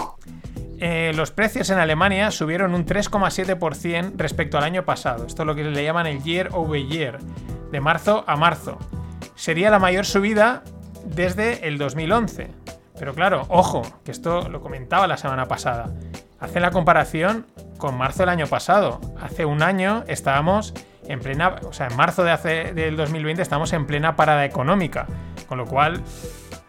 [0.81, 5.27] eh, los precios en Alemania subieron un 3,7% respecto al año pasado.
[5.27, 7.19] Esto es lo que le llaman el year over year,
[7.71, 8.79] de marzo a marzo.
[9.35, 10.63] Sería la mayor subida
[11.05, 12.51] desde el 2011.
[12.99, 15.93] Pero claro, ojo, que esto lo comentaba la semana pasada.
[16.41, 17.47] Hace la comparación
[17.79, 19.01] con marzo del año pasado.
[19.21, 20.75] Hace un año estábamos
[21.07, 25.07] en plena, o sea, en marzo de hace, del 2020 estamos en plena parada económica.
[25.49, 26.03] Con lo cual,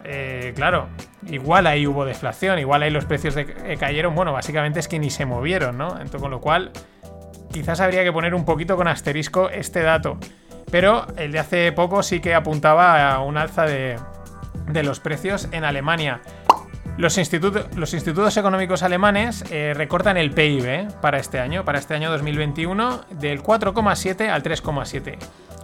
[0.10, 0.88] eh, claro,
[1.28, 5.00] igual ahí hubo deflación, igual ahí los precios de, eh, cayeron, bueno, básicamente es que
[5.00, 5.90] ni se movieron, ¿no?
[6.00, 6.72] Entonces, con lo cual,
[7.52, 10.18] quizás habría que poner un poquito con asterisco este dato.
[10.72, 13.98] Pero el de hace poco sí que apuntaba a un alza de,
[14.84, 16.22] los precios en Alemania.
[16.98, 17.18] Los,
[17.76, 23.02] los institutos económicos alemanes eh, recortan el PIB para este año, para este año 2021,
[23.12, 25.18] del 4,7 al 3,7.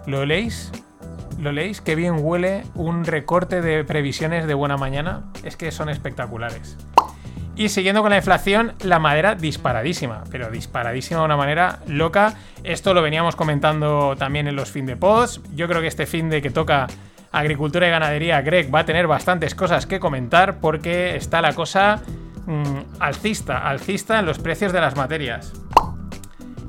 [0.06, 0.71] ¿Lo leéis?
[1.43, 1.82] ¿Lo leéis?
[1.82, 5.23] Qué bien huele un recorte de previsiones de buena mañana.
[5.43, 6.77] Es que son espectaculares.
[7.58, 12.36] Y siguiendo con la inflación, la madera disparadísima, pero disparadísima de una manera loca.
[12.63, 15.41] Esto lo veníamos comentando también en los fin de pods.
[15.53, 16.88] Yo creo que este fin de que toca
[17.34, 21.99] agricultura y ganadería, Greg va a tener bastantes cosas que comentar porque está la cosa
[22.45, 25.51] mm, alcista, alcista en los precios de las materias.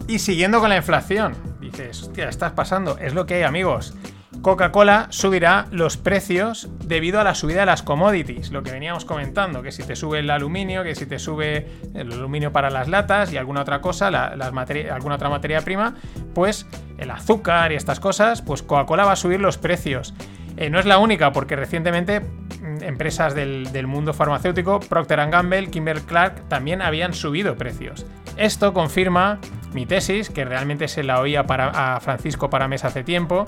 [0.08, 3.94] Y siguiendo con la inflación, dices, hostia, estás pasando, es lo que hay amigos.
[4.42, 9.62] Coca-Cola subirá los precios debido a la subida de las commodities, lo que veníamos comentando,
[9.62, 13.32] que si te sube el aluminio, que si te sube el aluminio para las latas
[13.32, 15.94] y alguna otra cosa, alguna otra materia prima,
[16.34, 16.66] pues
[16.98, 20.14] el azúcar y estas cosas, pues Coca-Cola va a subir los precios.
[20.56, 26.02] Eh, no es la única, porque recientemente mm, empresas del, mundo farmacéutico, Procter Gamble, Kimber
[26.02, 28.06] Clark, también habían subido precios.
[28.36, 29.40] Esto confirma
[29.72, 33.46] mi tesis, que realmente se la oía para, a Francisco Paramés hace tiempo,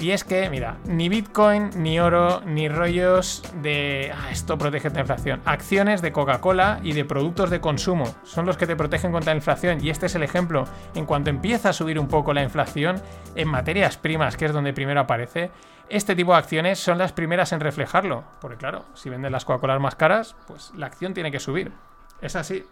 [0.00, 5.00] y es que, mira, ni Bitcoin, ni oro, ni rollos de ah, esto protege la
[5.00, 5.40] inflación.
[5.44, 9.38] Acciones de Coca-Cola y de productos de consumo son los que te protegen contra la
[9.38, 9.84] inflación.
[9.84, 10.66] Y este es el ejemplo.
[10.94, 13.02] En cuanto empieza a subir un poco la inflación
[13.34, 15.50] en materias primas, que es donde primero aparece,
[15.88, 18.24] este tipo de acciones son las primeras en reflejarlo.
[18.40, 21.72] Porque claro, si venden las Coca-Colas más caras, pues la acción tiene que subir.
[22.20, 22.64] Es así.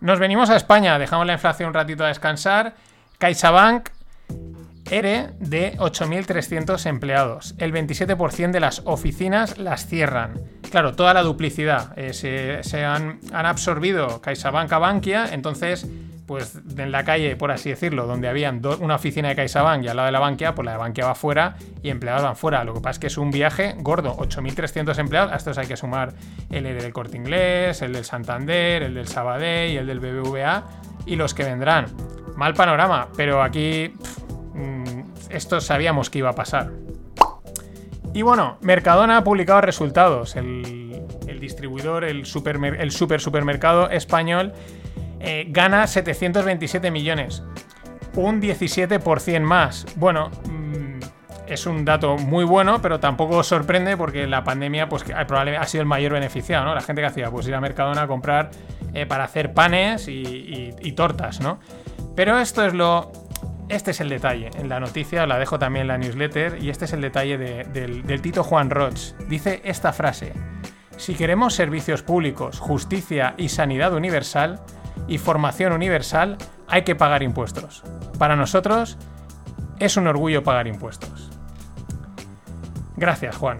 [0.00, 2.76] Nos venimos a España, dejamos la inflación un ratito a descansar.
[3.18, 3.88] CaixaBank
[4.90, 7.54] ERE de 8.300 empleados.
[7.58, 10.40] El 27% de las oficinas las cierran.
[10.70, 11.92] Claro, toda la duplicidad.
[11.96, 12.12] Eh,
[12.62, 15.86] se, han, absorbido CaixaBank a Bankia, entonces
[16.26, 19.96] pues en la calle, por así decirlo, donde habían una oficina de CaixaBank y al
[19.96, 22.64] lado de la Bankia, pues la de Bankia va fuera y empleados van fuera.
[22.64, 25.78] Lo que pasa es que es un viaje gordo, 8.300 empleados, a estos hay que
[25.78, 26.12] sumar
[26.50, 30.64] el del Corte Inglés, el del Santander, el del Sabadell y el del BBVA
[31.06, 31.86] y los que vendrán.
[32.36, 33.94] Mal panorama, pero aquí
[35.30, 36.70] esto sabíamos que iba a pasar.
[38.14, 40.36] Y bueno, Mercadona ha publicado resultados.
[40.36, 40.74] El,
[41.40, 44.52] distribuidor, el, super supermercado español
[45.20, 47.42] eh, gana 727 millones.
[48.14, 49.86] Un 17% más.
[49.96, 51.00] Bueno, mm,
[51.48, 55.82] es un dato muy bueno, pero tampoco sorprende porque la pandemia pues, probablemente ha sido
[55.82, 56.74] el mayor beneficiado, ¿no?
[56.74, 58.50] La gente que hacía, pues ir a Mercadona a comprar
[58.94, 61.60] eh, para hacer panes y, tortas, ¿no?
[62.16, 63.12] Pero esto es lo...
[63.68, 64.50] Este es el detalle.
[64.56, 68.06] En la noticia la dejo también en la newsletter y este es el detalle del,
[68.06, 69.14] del Tito Juan Roch.
[69.28, 70.32] Dice esta frase.
[70.96, 74.60] Si queremos servicios públicos, justicia y sanidad universal,
[75.08, 76.36] y formación universal,
[76.68, 77.82] hay que pagar impuestos.
[78.18, 78.98] Para nosotros
[79.78, 81.30] es un orgullo pagar impuestos.
[82.96, 83.58] Gracias, Juan.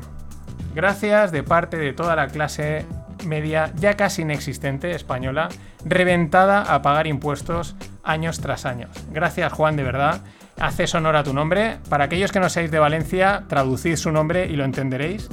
[0.74, 2.86] Gracias de parte de toda la clase
[3.24, 5.48] media ya casi inexistente española,
[5.84, 8.90] reventada a pagar impuestos años tras años.
[9.10, 10.22] Gracias, Juan, de verdad.
[10.58, 11.78] Haces honor a tu nombre.
[11.88, 15.28] Para aquellos que no seáis de Valencia, traducid su nombre y lo entenderéis.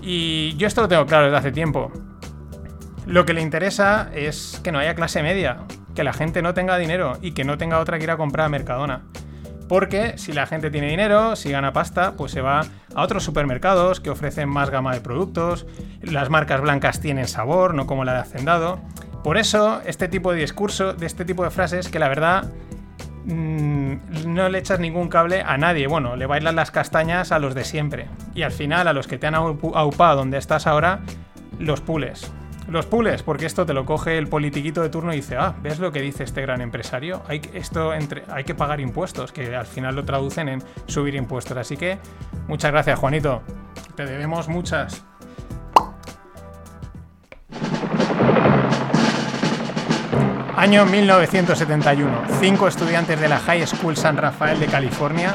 [0.00, 1.90] Y yo esto lo tengo claro desde hace tiempo.
[3.06, 5.58] Lo que le interesa es que no haya clase media,
[5.94, 8.46] que la gente no tenga dinero y que no tenga otra que ir a comprar
[8.46, 9.02] a Mercadona.
[9.72, 12.60] Porque si la gente tiene dinero, si gana pasta, pues se va
[12.94, 15.66] a otros supermercados que ofrecen más gama de productos,
[16.02, 18.80] las marcas blancas tienen sabor, no como la de Hacendado.
[19.24, 22.52] Por eso, este tipo de discurso, de este tipo de frases, que la verdad
[23.24, 23.94] mm,
[24.26, 25.86] no le echas ningún cable a nadie.
[25.86, 28.08] Bueno, le bailan las castañas a los de siempre.
[28.34, 31.00] Y al final, a los que te han aupado donde estás ahora,
[31.58, 32.30] los pules.
[32.68, 35.78] Los pules, porque esto te lo coge el politiquito de turno y dice, ah, ¿ves
[35.78, 37.22] lo que dice este gran empresario?
[37.26, 41.56] Hay, esto entre, hay que pagar impuestos, que al final lo traducen en subir impuestos.
[41.56, 41.98] Así que
[42.46, 43.42] muchas gracias, Juanito.
[43.96, 45.04] Te debemos muchas.
[50.56, 52.22] Año 1971.
[52.38, 55.34] Cinco estudiantes de la High School San Rafael de California,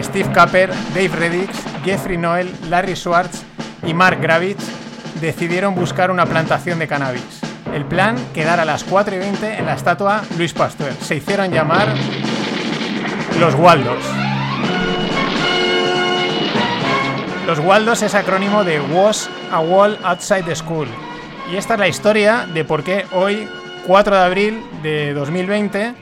[0.00, 3.42] Steve Capper, Dave Reddix, Jeffrey Noel, Larry Schwartz
[3.84, 4.81] y Mark Gravitz
[5.20, 7.40] decidieron buscar una plantación de cannabis.
[7.74, 10.92] El plan, quedar a las 4 y 20 en la estatua Luis Pasteur.
[11.00, 11.88] Se hicieron llamar
[13.38, 14.04] los Waldos.
[17.46, 20.88] Los Waldos es acrónimo de Was a Wall Outside the School.
[21.52, 23.48] Y esta es la historia de por qué hoy,
[23.86, 25.94] 4 de abril de 2020,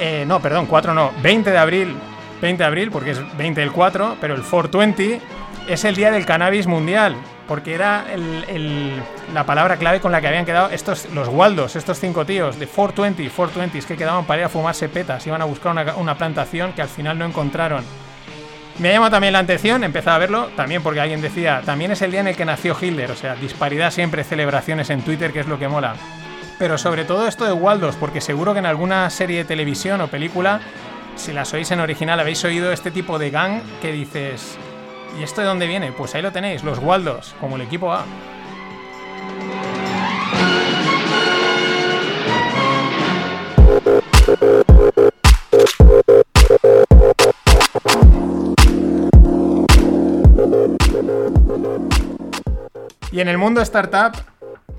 [0.00, 1.96] eh, no, perdón, 4 no, 20 de abril
[2.44, 5.20] 20 de abril, porque es 20 del 4, pero el 420
[5.68, 7.16] es el día del cannabis mundial,
[7.48, 8.06] porque era
[9.32, 12.66] la palabra clave con la que habían quedado estos, los Waldos, estos cinco tíos de
[12.66, 16.16] 420, 420, es que quedaban para ir a fumarse petas, iban a buscar una, una
[16.16, 17.84] plantación que al final no encontraron.
[18.78, 22.02] Me ha llamado también la atención, empezaba a verlo, también porque alguien decía, también es
[22.02, 25.40] el día en el que nació Hitler, o sea, disparidad siempre, celebraciones en Twitter, que
[25.40, 25.94] es lo que mola.
[26.58, 30.08] Pero sobre todo esto de Waldos, porque seguro que en alguna serie de televisión o
[30.08, 30.60] película,
[31.14, 34.58] si las oís en original, habéis oído este tipo de gang que dices,
[35.18, 35.92] ¿y esto de dónde viene?
[35.92, 38.04] Pues ahí lo tenéis, los Waldos, como el equipo A.
[53.12, 54.12] Y en el mundo startup,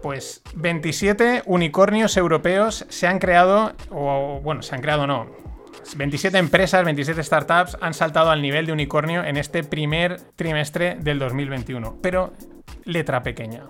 [0.01, 5.44] pues 27 unicornios europeos se han creado, o bueno, se han creado no.
[5.95, 11.19] 27 empresas, 27 startups han saltado al nivel de unicornio en este primer trimestre del
[11.19, 11.97] 2021.
[12.01, 12.33] Pero
[12.83, 13.63] letra pequeña.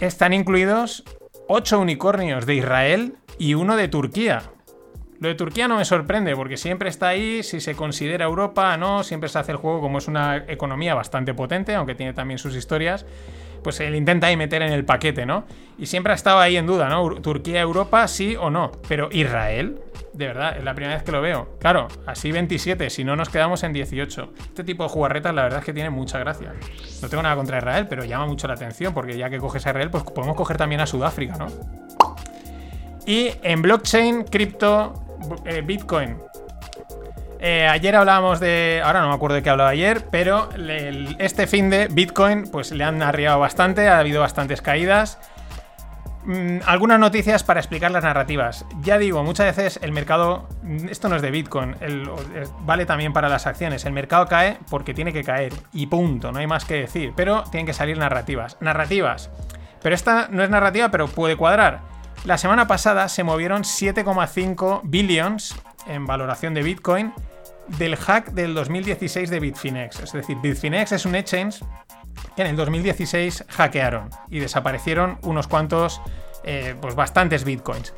[0.00, 1.04] Están incluidos
[1.48, 4.42] 8 unicornios de Israel y uno de Turquía.
[5.20, 9.04] Lo de Turquía no me sorprende porque siempre está ahí, si se considera Europa, no,
[9.04, 12.56] siempre se hace el juego como es una economía bastante potente, aunque tiene también sus
[12.56, 13.04] historias,
[13.62, 15.44] pues él intenta ahí meter en el paquete, ¿no?
[15.78, 17.20] Y siempre ha estado ahí en duda, ¿no?
[17.20, 18.70] Turquía, Europa, sí o no.
[18.88, 19.80] Pero Israel,
[20.12, 21.56] de verdad, es la primera vez que lo veo.
[21.58, 24.32] Claro, así 27, si no nos quedamos en 18.
[24.38, 26.52] Este tipo de jugarretas la verdad es que tiene mucha gracia.
[27.00, 29.70] No tengo nada contra Israel, pero llama mucho la atención porque ya que coges a
[29.70, 31.46] Israel, pues podemos coger también a Sudáfrica, ¿no?
[33.06, 34.92] Y en blockchain, cripto,
[35.44, 36.16] eh, Bitcoin.
[37.42, 38.82] Eh, ayer hablábamos de.
[38.84, 40.50] Ahora no me acuerdo de qué hablaba ayer, pero
[41.18, 45.18] este fin de Bitcoin, pues le han arriado bastante, ha habido bastantes caídas.
[46.24, 48.66] Mm, algunas noticias para explicar las narrativas.
[48.82, 50.48] Ya digo, muchas veces el mercado.
[50.62, 51.76] mm, Esto no es de Bitcoin,
[52.60, 53.86] vale también para las acciones.
[53.86, 55.54] El mercado cae porque tiene que caer.
[55.72, 57.14] Y punto, no hay más que decir.
[57.16, 58.58] Pero tienen que salir narrativas.
[58.60, 59.30] Narrativas.
[59.82, 61.80] Pero esta no es narrativa, pero puede cuadrar.
[62.26, 67.14] La semana pasada se movieron 7,5 billions en valoración de Bitcoin
[67.78, 70.00] del hack del 2016 de Bitfinex.
[70.00, 71.60] Es decir, Bitfinex es un exchange
[72.36, 76.00] que en el 2016 hackearon y desaparecieron unos cuantos,
[76.44, 77.94] eh, pues bastantes bitcoins.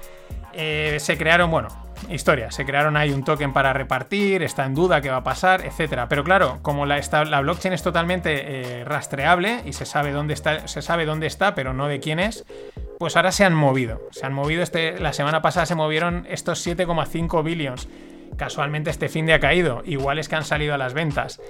[0.54, 1.68] Eh, se crearon, bueno,
[2.10, 5.64] historias, se crearon ahí un token para repartir, está en duda qué va a pasar,
[5.64, 6.08] etcétera.
[6.08, 10.82] Pero claro, como la blockchain es totalmente eh, rastreable y se sabe dónde está, se
[10.82, 12.44] sabe dónde está, pero no de quién es,
[12.98, 14.02] pues ahora se han movido.
[14.10, 17.88] Se han movido este, la semana pasada se movieron estos 7,5 billions.
[18.36, 21.40] Casualmente este fin de ha caído, igual es que han salido a las ventas.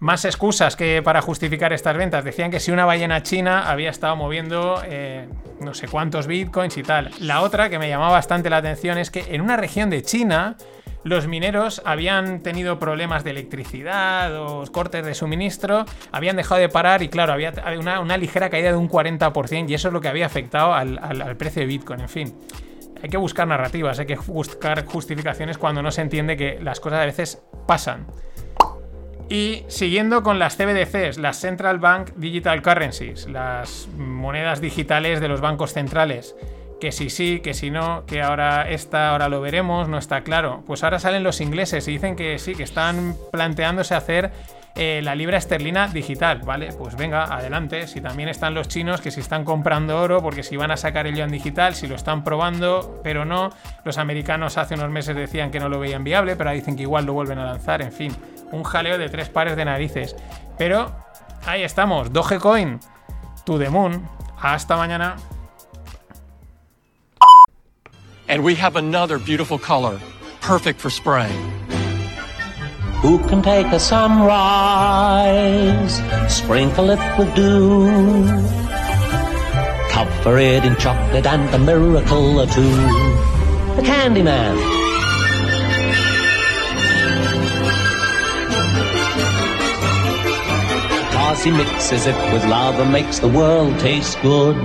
[0.00, 2.24] Más excusas que para justificar estas ventas.
[2.24, 5.28] Decían que si una ballena china había estado moviendo eh,
[5.60, 7.10] no sé cuántos bitcoins y tal.
[7.20, 10.56] La otra que me llamaba bastante la atención es que en una región de China
[11.04, 17.02] los mineros habían tenido problemas de electricidad o cortes de suministro, habían dejado de parar
[17.02, 20.08] y claro, había una, una ligera caída de un 40% y eso es lo que
[20.08, 22.00] había afectado al, al- al precio de Bitcoin.
[22.00, 22.34] En fin,
[23.02, 27.00] hay que buscar narrativas, hay que buscar justificaciones cuando no se entiende que las cosas
[27.00, 28.06] a veces pasan.
[29.28, 35.40] Y siguiendo con las CBDCs, las Central Bank Digital Currencies, las monedas digitales de los
[35.40, 36.36] bancos centrales,
[36.80, 40.62] que si sí, que si no, que ahora esta, ahora lo veremos, no está claro.
[40.66, 44.32] Pues ahora salen los ingleses y dicen que sí, que están planteándose hacer
[44.74, 46.72] eh, la libra esterlina digital, ¿vale?
[46.72, 47.86] Pues venga, adelante.
[47.86, 51.06] Si también están los chinos que si están comprando oro, porque si van a sacar
[51.06, 53.50] el yuan digital, si lo están probando, pero no.
[53.84, 56.82] Los americanos hace unos meses decían que no lo veían viable, pero ahora dicen que
[56.82, 58.16] igual lo vuelven a lanzar, en fin.
[58.50, 60.16] Un jaleo de tres pares de narices.
[60.56, 60.94] Pero
[61.44, 62.80] ahí estamos, Dogecoin,
[63.44, 64.08] to the moon.
[64.40, 65.16] Hasta mañana.
[68.28, 69.98] And we have another beautiful color,
[70.40, 71.61] perfect for spraying.
[73.02, 74.30] Who can take a sunrise,
[76.32, 77.88] sprinkle it with dew,
[79.90, 82.76] cover it in chocolate and a miracle or two?
[83.74, 84.56] The Candyman.
[91.12, 94.56] Cause he mixes it with love and makes the world taste good.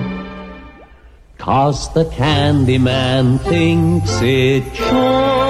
[1.39, 5.46] Cause the Candyman thinks it should.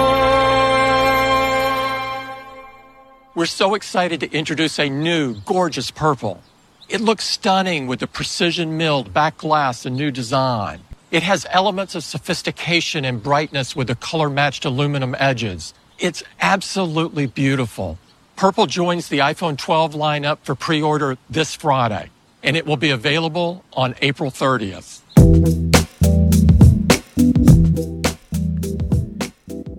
[3.37, 6.41] We're so excited to introduce a new, gorgeous purple.
[6.89, 10.79] It looks stunning with the precision milled back glass and new design.
[11.11, 15.75] It has elements of sophistication and brightness with the color matched aluminum edges.
[15.99, 17.99] It's absolutely beautiful.
[18.37, 22.09] Purple joins the iPhone 12 lineup for pre order this Friday,
[22.41, 25.01] and it will be available on April 30th.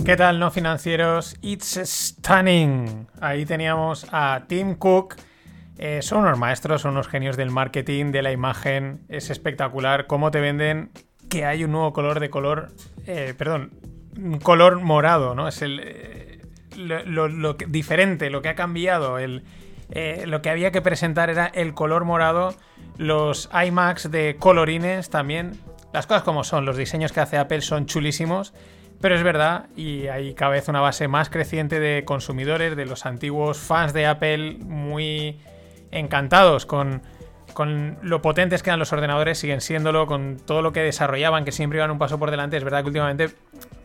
[0.09, 1.37] ¿Qué tal, no financieros?
[1.43, 3.07] It's stunning.
[3.21, 5.17] Ahí teníamos a Tim Cook.
[5.77, 9.05] Eh, son unos maestros, son unos genios del marketing, de la imagen.
[9.11, 10.93] Es espectacular cómo te venden
[11.29, 12.73] que hay un nuevo color de color.
[13.07, 13.75] eh, perdón,
[14.43, 15.47] color morado, ¿no?
[15.47, 15.79] Es el.
[15.85, 16.41] eh,
[16.79, 19.19] lo, diferente, lo que ha cambiado.
[19.19, 22.55] Lo que había que presentar era el color morado.
[22.97, 25.61] Los iMacs de colorines también.
[25.93, 28.55] Las cosas como son, los diseños que hace Apple son chulísimos.
[29.01, 33.07] Pero es verdad, y hay cada vez una base más creciente de consumidores, de los
[33.07, 35.39] antiguos fans de Apple, muy
[35.93, 37.03] encantados con,
[37.53, 41.53] con lo potentes que eran los ordenadores, siguen siéndolo, con todo lo que desarrollaban, que
[41.53, 42.57] siempre iban un paso por delante.
[42.57, 43.31] Es verdad que últimamente,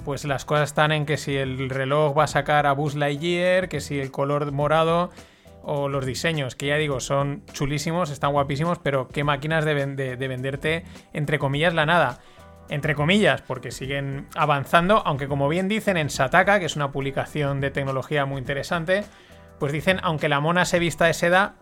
[0.04, 3.70] pues las cosas están en que si el reloj va a sacar a Buzz Lightyear,
[3.70, 5.12] que si el color morado
[5.62, 9.86] o los diseños, que ya digo, son chulísimos, están guapísimos, pero qué máquinas de,
[10.18, 10.84] de venderte,
[11.14, 12.20] entre comillas, la nada.
[12.70, 17.60] Entre comillas, porque siguen avanzando, aunque como bien dicen en Sataka, que es una publicación
[17.62, 19.04] de tecnología muy interesante,
[19.60, 21.56] pues dicen, aunque la mona se vista de seda,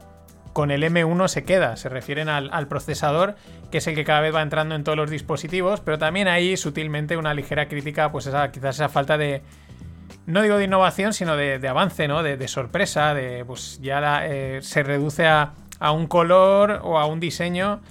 [0.53, 1.77] con el M1 se queda.
[1.77, 3.35] Se refieren al, procesador,
[3.71, 6.57] que es el que cada vez va entrando en todos los dispositivos, pero también ahí
[6.57, 9.41] sutilmente una ligera crítica, pues esa, quizás esa falta de,
[10.25, 12.23] no digo de innovación, sino de, avance, ¿no?
[12.23, 17.19] De, sorpresa, de pues ya eh, se reduce a, a un color o a un
[17.19, 17.81] diseño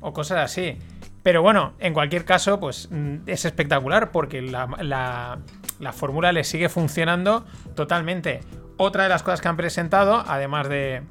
[0.00, 0.78] o cosas así.
[1.22, 5.38] Pero bueno, en cualquier caso, pues mm, es espectacular porque la, la-
[5.78, 7.44] la fórmula le sigue funcionando
[7.74, 8.40] totalmente.
[8.76, 11.02] Otra de las cosas que han presentado, además de,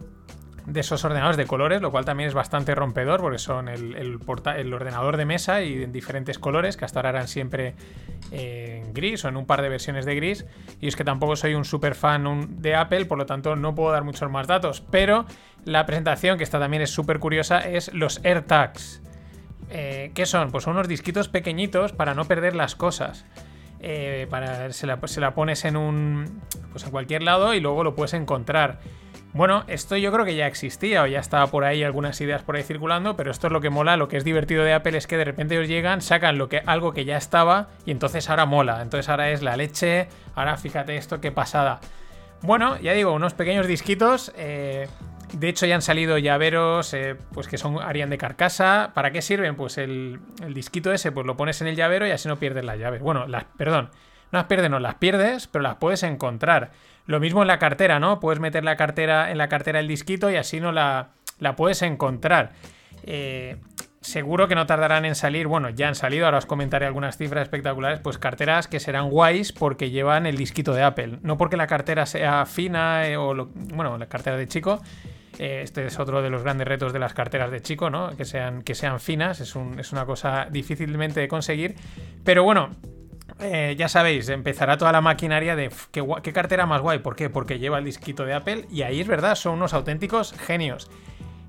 [0.66, 4.20] de esos ordenadores de colores, lo cual también es bastante rompedor porque son el,
[4.74, 7.76] ordenador de mesa y en diferentes colores, que hasta ahora eran siempre
[8.32, 10.46] eh, en gris o en un par de versiones de gris.
[10.82, 13.92] Y es que tampoco soy un super fan de Apple, por lo tanto no puedo
[13.92, 14.82] dar muchos más datos.
[14.92, 15.26] Pero
[15.66, 19.02] la presentación, que esta también es súper curiosa, es los AirTags.
[19.70, 20.52] Eh, ¿Qué son?
[20.52, 23.26] Pues son unos disquitos pequeñitos para no perder las cosas.
[23.82, 25.00] Eh, para, se, la,
[25.34, 26.42] pones en un.
[26.72, 28.80] Pues en cualquier lado y luego lo puedes encontrar.
[29.32, 32.56] Bueno, esto yo creo que ya existía o ya estaba por ahí algunas ideas por
[32.56, 35.06] ahí circulando, pero esto es lo que mola, lo que es divertido de Apple es
[35.06, 38.48] que de repente ellos llegan, sacan lo que, algo que ya estaba y entonces ahora
[38.48, 38.82] mola.
[38.82, 41.80] Entonces ahora es la leche, ahora fíjate esto, qué pasada.
[42.42, 44.34] Bueno, ya digo, unos pequeños disquitos.
[44.36, 44.88] eh,
[45.34, 48.92] de hecho, ya han salido llaveros, eh, pues que son harían de carcasa.
[48.94, 49.56] ¿Para qué sirven?
[49.56, 52.66] Pues el, el disquito ese, pues lo pones en el llavero y así no pierdes
[52.66, 53.02] las llaves.
[53.02, 53.90] Bueno, las, perdón,
[54.32, 56.72] no las pierdes, no las pierdes, pero las puedes encontrar.
[57.06, 58.20] Lo mismo en la cartera, ¿no?
[58.20, 61.10] Puedes meter la cartera en la cartera el disquito y así no la,
[61.40, 62.52] la puedes encontrar.
[63.04, 63.58] Eh,
[64.02, 67.44] seguro que no tardarán en salir, bueno, ya han salido, ahora os comentaré algunas cifras
[67.44, 71.18] espectaculares, pues carteras que serán guays porque llevan el disquito de Apple.
[71.22, 74.82] No porque la cartera sea fina eh, o, lo- bueno, la cartera de chico.
[75.40, 78.16] Eh, este es otro de los grandes retos de las carteras de chico, ¿no?
[78.16, 81.76] Que sean, que sean finas, es, un- es una cosa difícilmente de conseguir.
[82.24, 82.76] Pero bueno,
[83.40, 87.00] eh, ya sabéis, empezará toda la maquinaria de "Uf, qué, qué cartera más guay.
[87.00, 87.30] ¿Por qué?
[87.30, 90.92] Porque lleva el disquito de Apple y ahí es verdad, son unos auténticos genios.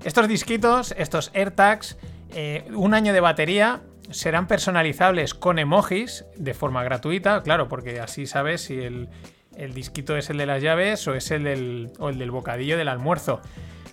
[0.03, 1.97] Estos disquitos, estos AirTags,
[2.33, 8.25] eh, un año de batería, serán personalizables con emojis de forma gratuita, claro, porque así
[8.25, 9.09] sabes si el,
[9.55, 12.77] el disquito es el de las llaves o es el del, o el del bocadillo
[12.77, 13.41] del almuerzo.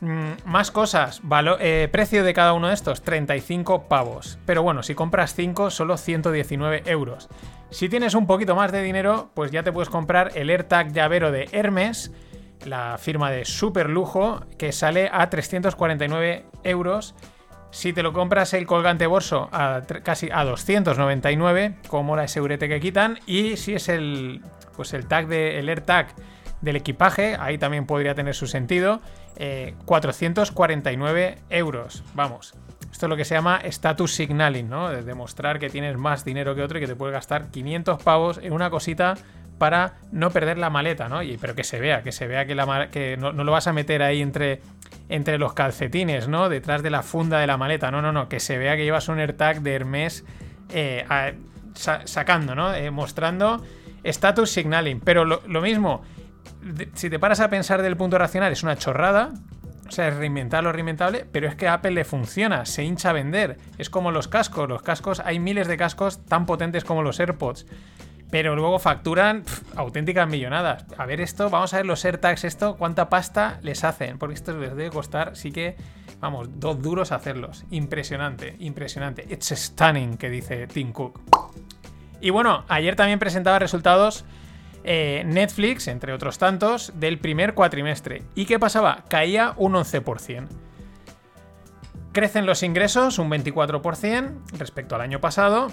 [0.00, 1.20] Mm, más cosas,
[1.60, 4.38] eh, precio de cada uno de estos, 35 pavos.
[4.46, 7.28] Pero bueno, si compras 5, solo 119 euros.
[7.70, 11.32] Si tienes un poquito más de dinero, pues ya te puedes comprar el AirTag llavero
[11.32, 12.12] de Hermes,
[12.64, 17.14] la firma de super lujo, que sale a 349 euros.
[17.70, 22.80] Si te lo compras el colgante borso a casi a 299, como la segurete que
[22.80, 24.42] quitan, y si es el
[24.74, 26.14] pues el tag de el AirTag
[26.60, 29.00] del equipaje, ahí también podría tener su sentido,
[29.38, 32.02] eh, 449 euros.
[32.14, 32.54] Vamos.
[32.92, 34.88] Esto es lo que se llama status signaling, ¿no?
[34.88, 38.38] De demostrar que tienes más dinero que otro y que te puedes gastar 500 pavos
[38.42, 39.14] en una cosita
[39.58, 41.22] para no perder la maleta, ¿no?
[41.22, 43.66] Y, pero que se vea, que se vea que, la, que no, no lo vas
[43.66, 44.60] a meter ahí entre,
[45.08, 46.48] entre los calcetines, ¿no?
[46.48, 47.90] Detrás de la funda de la maleta.
[47.90, 48.28] No, no, no.
[48.28, 50.24] Que se vea que llevas un AirTag de Hermes
[50.70, 51.32] eh, a-
[51.74, 52.72] sa- sacando, ¿no?
[52.74, 53.62] Eh, mostrando
[54.04, 55.00] status signaling.
[55.00, 56.02] Pero lo, mismo,
[56.94, 59.30] si te paras a pensar del punto racional, es una chorrada.
[59.88, 63.10] O sea, es reinventar lo reinventable, pero es que a Apple le funciona, se hincha
[63.10, 63.56] a vender.
[63.78, 64.68] Es como los cascos.
[64.68, 67.66] Los cascos, hay miles de cascos tan potentes como los AirPods.
[68.30, 69.44] Pero luego facturan
[69.74, 70.84] auténticas millonadas.
[70.98, 74.18] A ver esto, vamos a ver los AirTags, esto, cuánta pasta les hacen.
[74.18, 75.76] Porque esto les debe costar, sí que,
[76.20, 77.64] vamos, dos duros hacerlos.
[77.70, 79.26] Impresionante, impresionante.
[79.30, 81.18] It's stunning, que dice Tim Cook.
[82.20, 84.26] Y bueno, ayer también presentaba resultados
[84.90, 88.22] eh, Netflix, entre otros tantos, del primer cuatrimestre.
[88.34, 89.04] ¿Y qué pasaba?
[89.08, 90.48] Caía un 11%.
[92.12, 95.70] Crecen los ingresos un 24% respecto al año pasado.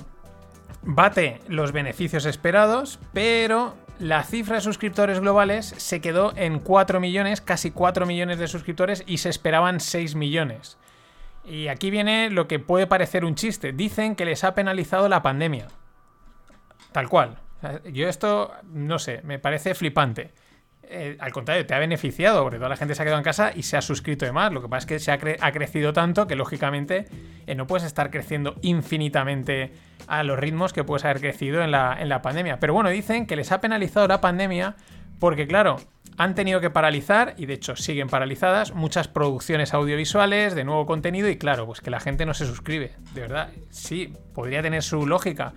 [0.82, 7.40] Bate los beneficios esperados, pero la cifra de suscriptores globales se quedó en 4 millones,
[7.40, 10.78] casi 4 millones de suscriptores y se esperaban 6 millones.
[11.46, 13.72] Y aquí viene lo que puede parecer un chiste.
[13.72, 15.68] Dicen que les ha penalizado la pandemia.
[16.92, 17.45] Tal cual.
[17.92, 20.32] Yo esto, no sé, me parece flipante.
[20.88, 23.52] Eh, al contrario, te ha beneficiado, porque toda la gente se ha quedado en casa
[23.56, 24.52] y se ha suscrito de más.
[24.52, 27.06] Lo que pasa es que se ha, crecido tanto que, lógicamente,
[27.48, 29.72] eh, no puedes estar creciendo infinitamente
[30.08, 32.60] a los ritmos que puedes haber crecido en la, en la pandemia.
[32.60, 34.76] Pero bueno, dicen que les ha penalizado la pandemia
[35.20, 35.78] porque, claro,
[36.18, 41.30] han tenido que paralizar, y de hecho siguen paralizadas, muchas producciones audiovisuales de nuevo contenido,
[41.30, 42.94] y claro, pues que la gente no se suscribe.
[43.14, 45.54] De verdad, sí, podría tener su lógica.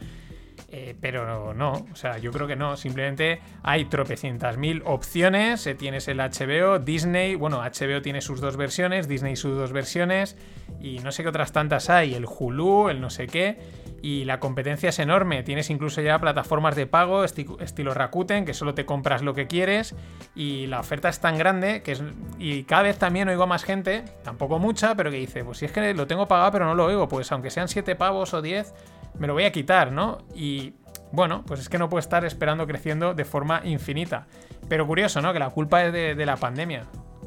[0.70, 2.76] Eh, pero no, o sea, yo creo que no.
[2.76, 5.66] Simplemente hay tropecientas mil opciones.
[5.66, 10.36] Eh, tienes el HBO, Disney, bueno, HBO tiene sus dos versiones, Disney sus dos versiones,
[10.78, 13.58] y no sé qué otras tantas hay, el Hulu, el no sé qué,
[14.02, 15.42] y la competencia es enorme.
[15.42, 19.94] Tienes incluso ya plataformas de pago estilo Rakuten, que solo te compras lo que quieres,
[20.34, 22.02] y la oferta es tan grande que es.
[22.38, 25.64] Y cada vez también oigo a más gente, tampoco mucha, pero que dice: Pues si
[25.64, 28.42] es que lo tengo pagado, pero no lo oigo, pues aunque sean 7 pavos o
[28.42, 28.74] 10
[29.18, 30.18] me lo voy a quitar, ¿no?
[30.34, 30.74] Y
[31.12, 34.26] bueno, pues es que no puedo estar esperando creciendo de forma infinita.
[34.68, 35.32] Pero curioso, ¿no?
[35.32, 36.84] Que la culpa es de, la pandemia.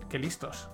[0.10, 0.70] Qué listos.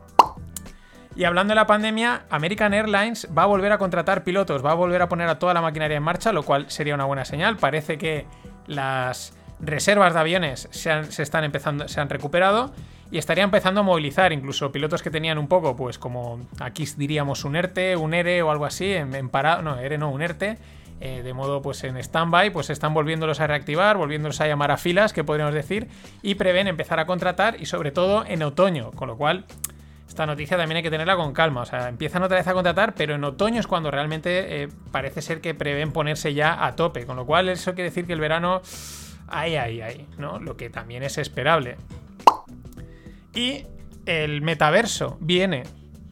[1.15, 4.75] Y hablando de la pandemia, American Airlines va a volver a contratar pilotos, va a
[4.75, 7.57] volver a poner a toda la maquinaria en marcha, lo cual sería una buena señal.
[7.57, 8.27] Parece que
[8.67, 12.71] las reservas de aviones se, se están empezando, se han recuperado
[13.09, 17.45] y estaría empezando a movilizar incluso pilotos que tenían un poco, pues como aquí diríamos
[17.45, 20.57] un ERTE, un ERE o algo así, en, en parado, no, ERE no, un ERTE,
[20.99, 24.77] eh, de modo pues en stand-by, pues están volviéndolos a reactivar, volviéndolos a llamar a
[24.77, 25.87] filas, que podríamos decir,
[26.21, 29.45] y prevén empezar a contratar y sobre todo en otoño, con lo cual
[30.07, 32.95] esta noticia también hay que tenerla con calma, o sea, empiezan otra vez a contratar,
[32.95, 37.05] pero en otoño es cuando realmente eh, parece ser que prevén ponerse ya a tope,
[37.05, 38.61] con lo cual eso quiere decir que el verano,
[39.27, 40.39] ahí, ahí, ahí, ¿no?
[40.39, 41.77] Lo que también es esperable.
[43.35, 43.65] Y
[44.07, 45.63] el metaverso viene,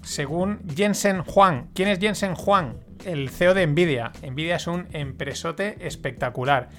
[0.03, 1.69] según Jensen Juan.
[1.73, 2.84] ¿Quién es Jensen Juan?
[3.05, 4.11] El CEO de Nvidia.
[4.21, 6.69] Nvidia es un empresote espectacular.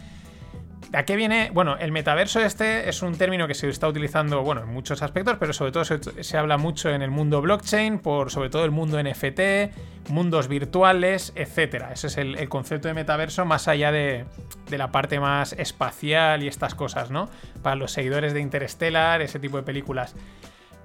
[0.93, 1.51] ¿A qué viene?
[1.53, 5.37] Bueno, el metaverso este es un término que se está utilizando, bueno, en muchos aspectos,
[5.39, 9.03] pero sobre todo se, habla mucho en el mundo blockchain, por sobre todo el mundo
[9.03, 11.87] NFT, mundos virtuales, etc.
[11.93, 14.27] Ese es el, concepto de metaverso más allá de,
[14.71, 17.29] de, la parte más espacial y estas cosas, ¿no?
[17.63, 20.15] Para los seguidores de Interstellar, ese tipo de películas.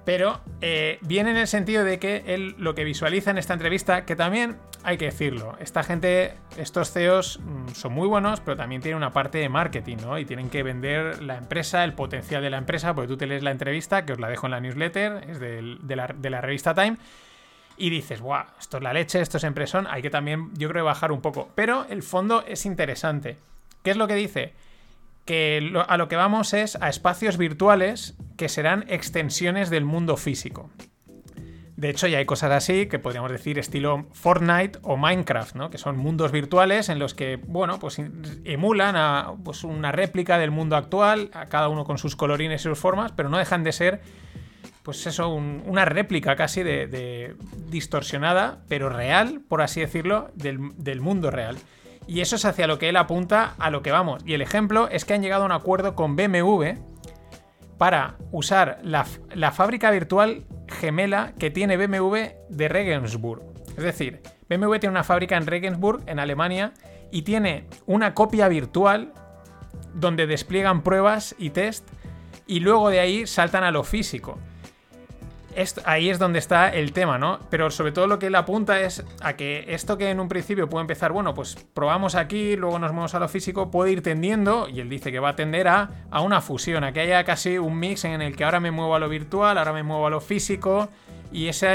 [0.04, 4.04] Pero eh, viene en el sentido de que él lo que visualiza en esta entrevista,
[4.04, 8.82] que también hay que decirlo, esta gente, estos CEOs mm, son muy buenos, pero también
[8.82, 10.18] tienen una parte de marketing, ¿no?
[10.18, 13.44] Y tienen que vender la empresa, el potencial de la empresa, porque tú te lees
[13.44, 16.96] la entrevista, que os la dejo en la newsletter, es de, la, revista Time,
[17.76, 20.84] y dices, guau, esto es la leche, esto es empresón, hay que también, yo creo,
[20.84, 21.50] bajar un poco.
[21.54, 23.36] Pero el fondo es interesante.
[23.84, 24.52] ¿Qué es lo que dice?
[25.24, 30.70] Que a lo que vamos es a espacios virtuales que serán extensiones del mundo físico.
[31.82, 35.68] De hecho, ya hay cosas así que podríamos decir estilo Fortnite o Minecraft, ¿no?
[35.68, 38.00] Que son mundos virtuales en los que, bueno, pues
[38.44, 42.64] emulan a pues, una réplica del mundo actual, a cada uno con sus colorines y
[42.64, 44.00] sus formas, pero no dejan de ser,
[44.84, 47.34] pues eso, una réplica casi de,
[47.68, 51.56] distorsionada, pero real, por así decirlo, del mundo real.
[52.06, 54.22] Y eso es hacia lo que él apunta, a lo que vamos.
[54.26, 56.74] Y el ejemplo es que han llegado a un acuerdo con BMW
[57.78, 59.04] para usar la,
[59.52, 62.16] fábrica virtual gemela que tiene BMW
[62.48, 63.42] de Regensburg.
[63.76, 66.72] Es decir, BMW tiene una fábrica en Regensburg, en Alemania,
[67.10, 69.12] y tiene una copia virtual
[69.94, 71.88] donde despliegan pruebas y test
[72.46, 74.38] y luego de ahí saltan a lo físico
[75.84, 77.40] ahí es donde está el tema, ¿no?
[77.50, 80.68] Pero sobre todo lo que él apunta es a que esto que en un principio
[80.68, 84.68] puede empezar, bueno, pues probamos aquí, luego nos movemos a lo físico, puede ir tendiendo,
[84.68, 87.58] y él dice que va a tender a, a una fusión, a que haya casi
[87.58, 90.10] un mix en el que ahora me muevo a lo virtual, ahora me muevo a
[90.10, 90.88] lo físico,
[91.30, 91.72] y esa,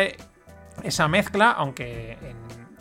[0.84, 2.18] esa mezcla, aunque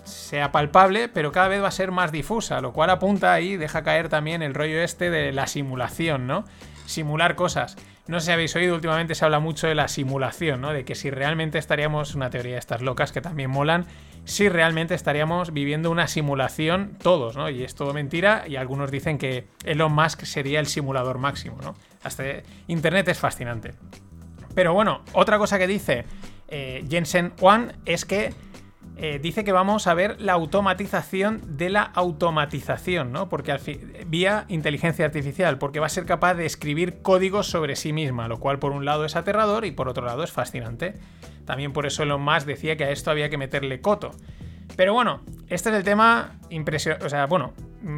[0.04, 3.82] sea palpable, pero cada vez va a ser más difusa, lo cual apunta ahí, deja
[3.82, 6.44] caer también el rollo este de la simulación, ¿no?
[6.86, 7.76] Simular cosas.
[8.08, 10.72] No sé si habéis oído, últimamente se habla mucho de la simulación, ¿no?
[10.72, 13.86] De que si realmente estaríamos, una teoría de estas locas que también molan,
[14.24, 17.50] si realmente estaríamos viviendo una simulación todos, ¿no?
[17.50, 21.74] Y es todo mentira y algunos dicen que Elon Musk sería el simulador máximo, ¿no?
[22.04, 22.24] Hasta
[22.68, 23.74] Internet es fascinante.
[24.54, 26.04] Pero bueno, otra cosa que dice
[26.48, 28.32] eh, Jensen Juan es que
[28.98, 33.28] eh, dice que vamos a ver la automatización de la automatización, ¿no?
[33.28, 33.60] Porque al
[34.06, 38.40] vía inteligencia artificial, porque va a ser capaz de escribir códigos sobre sí misma, lo
[38.40, 40.94] cual por un lado es aterrador y por otro lado es fascinante.
[41.44, 44.12] También por eso Elon Musk decía que a esto había que meterle coto.
[44.76, 47.04] Pero bueno, este es el tema impresionante.
[47.04, 47.52] O sea, bueno,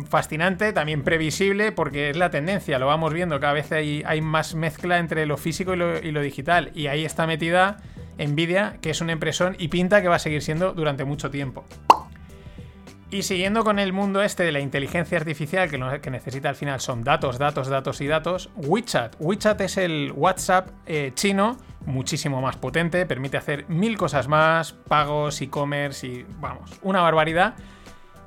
[0.08, 4.56] fascinante, también previsible, porque es la tendencia, lo vamos viendo, cada vez hay, hay más
[4.56, 6.72] mezcla entre lo físico y lo digital.
[6.74, 7.78] Y ahí está metida
[8.18, 11.64] Nvidia, que es una impresión y pinta que va a seguir siendo durante mucho tiempo.
[13.10, 16.56] Y siguiendo con el mundo este de la inteligencia artificial, que lo que necesita al
[16.56, 19.16] final son datos, datos, datos y datos, WeChat.
[19.18, 21.56] WeChat es el WhatsApp eh, chino,
[21.86, 27.54] muchísimo más potente, permite hacer mil cosas más, pagos, e-commerce y vamos, una barbaridad.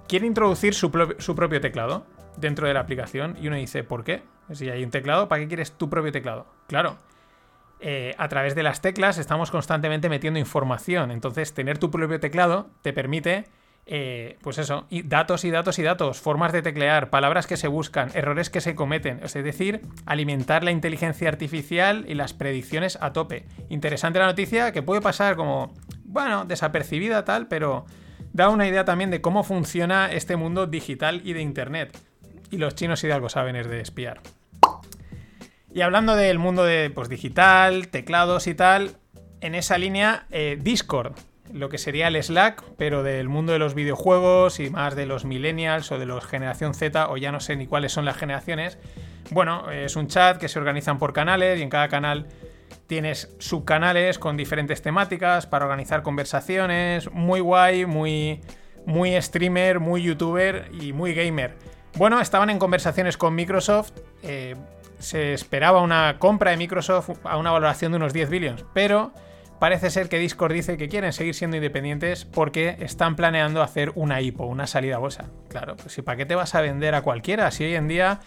[0.07, 0.89] Quiere introducir su,
[1.19, 4.23] su, propio teclado dentro de la aplicación y uno dice, ¿por qué?
[4.51, 6.47] Si hay un teclado, ¿para qué quieres tu propio teclado?
[6.67, 6.97] Claro.
[7.83, 12.69] Eh, a través de las teclas estamos constantemente metiendo información, entonces tener tu propio teclado
[12.83, 13.45] te permite
[13.87, 17.67] eh, pues eso, y datos y datos y datos, formas de teclear, palabras que se
[17.67, 23.13] buscan, errores que se cometen, es decir, alimentar la inteligencia artificial y las predicciones a
[23.13, 23.45] tope.
[23.69, 25.73] Interesante la noticia que puede pasar como,
[26.05, 27.85] bueno, desapercibida tal, pero
[28.31, 31.97] da una idea también de cómo funciona este mundo digital y de Internet.
[32.51, 34.21] Y los chinos y de algo saben es de espiar.
[35.73, 38.97] Y hablando del mundo de pues, digital, teclados y tal,
[39.39, 41.13] en esa línea, eh, Discord
[41.53, 45.25] lo que sería el Slack, pero del mundo de los videojuegos y más de los
[45.25, 48.77] millennials o de los generación Z, o ya no sé ni cuáles son las generaciones.
[49.31, 52.27] Bueno, es un chat que se organizan por canales y en cada canal
[52.87, 57.11] tienes subcanales con diferentes temáticas para organizar conversaciones.
[57.11, 58.41] Muy guay, muy,
[58.85, 61.57] muy streamer, muy youtuber y muy gamer.
[61.97, 63.91] Bueno, estaban en conversaciones con Microsoft.
[64.23, 64.55] Eh,
[65.01, 69.11] se esperaba una compra de Microsoft a una valoración de unos 10 billones, pero
[69.61, 74.19] Parece ser que Discord dice que quieren seguir siendo independientes porque están planeando hacer una
[74.19, 75.25] IPO, una salida a bolsa.
[75.49, 78.21] Claro, pues si para qué te vas a vender a cualquiera si hoy en día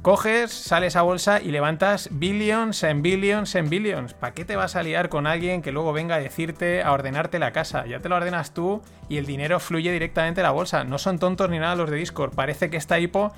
[0.00, 4.14] coges, sales a bolsa y levantas billions en billions en billions.
[4.14, 7.38] ¿Para qué te vas a liar con alguien que luego venga a decirte, a ordenarte
[7.38, 7.84] la casa?
[7.84, 8.80] Ya te lo ordenas tú
[9.10, 10.84] y el dinero fluye directamente a la bolsa.
[10.84, 12.34] No son tontos ni nada los de Discord.
[12.34, 13.34] Parece que esta IPO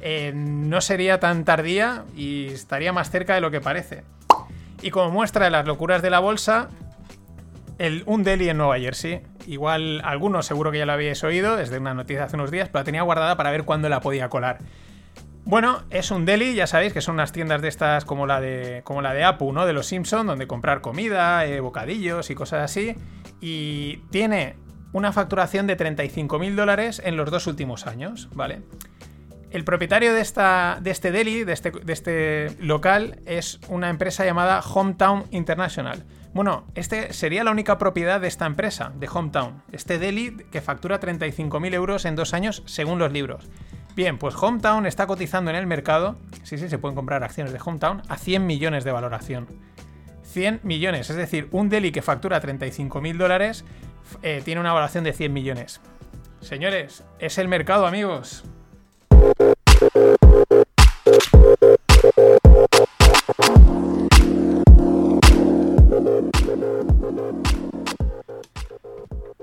[0.00, 4.04] eh, no sería tan tardía y estaría más cerca de lo que parece.
[4.82, 6.68] Y como muestra de las locuras de la bolsa,
[7.78, 9.22] el, un deli en Nueva Jersey.
[9.46, 12.80] Igual algunos seguro que ya lo habíais oído desde una noticia hace unos días, pero
[12.80, 14.58] la tenía guardada para ver cuándo la podía colar.
[15.44, 18.82] Bueno, es un deli, ya sabéis que son unas tiendas de estas como la de,
[18.84, 19.64] como la de Apu, ¿no?
[19.64, 22.94] De los Simpson, donde comprar comida, eh, bocadillos y cosas así.
[23.40, 24.56] Y tiene
[24.92, 28.60] una facturación de 35.000 dólares en los dos últimos años, ¿vale?
[29.50, 35.24] El propietario de, este deli, de este, de este local, es una empresa llamada Hometown
[35.30, 36.04] International.
[36.34, 39.62] Bueno, este sería la única propiedad de esta empresa, de Hometown.
[39.72, 43.48] Este deli que factura 35.000 euros en dos años según los libros.
[43.96, 47.58] Bien, pues Hometown está cotizando en el mercado, sí, sí, se pueden comprar acciones de
[47.64, 49.48] Hometown, a 100 millones de valoración.
[50.24, 53.64] 100 millones, es decir, un deli que factura 35.000 dólares
[54.22, 55.80] eh, tiene una valoración de 100 millones.
[56.40, 58.44] Señores, es el mercado, amigos.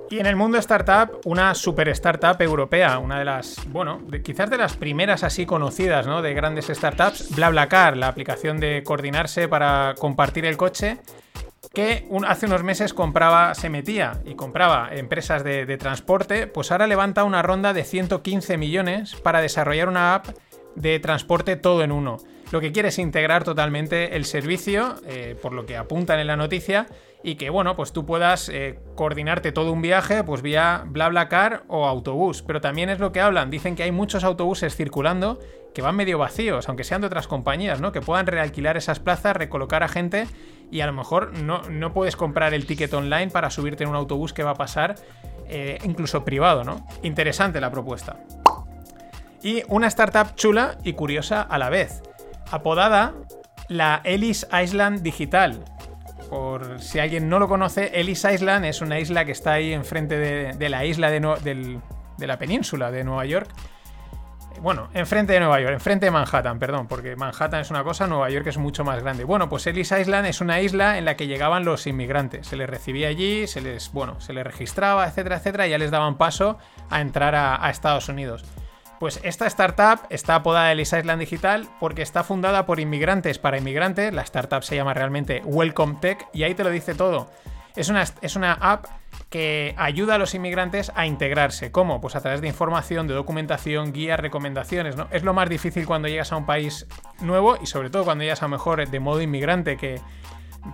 [0.10, 4.58] Y en el mundo startup, una super startup europea, una de las, bueno, quizás de
[4.58, 6.22] las primeras así conocidas, ¿no?
[6.22, 11.00] De grandes startups, BlaBlaCar, la aplicación de coordinarse para compartir el coche,
[11.76, 17.24] que hace unos meses compraba, se metía y compraba empresas de, transporte, pues ahora levanta
[17.24, 20.30] una ronda de 115 millones para desarrollar una app
[20.76, 22.18] de transporte todo en uno.
[22.52, 26.38] Lo que quiere es integrar totalmente el servicio, eh, por lo que apuntan en la
[26.38, 26.88] noticia,
[27.24, 31.86] y que bueno, pues tú puedas eh, coordinarte todo un viaje pues vía BlaBlaCar o
[31.88, 32.44] autobús.
[32.44, 35.40] Pero también es lo que hablan, dicen que hay muchos autobuses circulando
[35.74, 37.92] que van medio vacíos, aunque sean de otras compañías, ¿no?
[37.92, 40.28] Que puedan realquilar esas plazas, recolocar a gente
[40.72, 43.96] y a lo mejor no, no puedes comprar el ticket online para subirte en un
[43.96, 44.96] autobús que va a pasar,
[45.48, 46.86] eh, incluso privado, ¿no?
[47.04, 48.18] Interesante la propuesta.
[49.44, 52.02] Y una startup chula y curiosa a la vez,
[52.52, 53.14] apodada
[53.68, 55.64] la Ellis Island Digital.
[56.30, 60.18] Por si alguien no lo conoce, Ellis Island es una isla que está ahí enfrente
[60.18, 61.80] de, la isla de,
[62.18, 63.50] de la península de Nueva York
[64.62, 68.30] bueno, enfrente de Nueva York, enfrente de Manhattan, perdón, porque Manhattan es una cosa, Nueva
[68.30, 69.24] York es mucho más grande.
[69.24, 72.48] Bueno, pues Ellis Island es una isla en la que llegaban los inmigrantes.
[72.48, 75.92] Se les recibía allí, se les, bueno, se les registraba, etcétera, etcétera, y ya les
[75.92, 76.58] daban paso
[76.90, 78.46] a entrar a, Estados Unidos.
[79.00, 84.14] Pues esta startup está apodada Ellis Island Digital porque está fundada por inmigrantes para inmigrantes.
[84.14, 87.30] La startup se llama realmente Welcome Tech y ahí te lo dice todo.
[87.76, 88.86] Es una, es una app
[89.30, 91.72] que ayuda a los inmigrantes a integrarse.
[91.72, 92.00] ¿Cómo?
[92.00, 94.96] Pues a través de información, de documentación, guías, recomendaciones.
[94.96, 95.08] ¿no?
[95.12, 96.88] Es lo más difícil cuando llegas a un país
[97.22, 100.00] nuevo y sobre todo cuando llegas a lo mejor de modo inmigrante que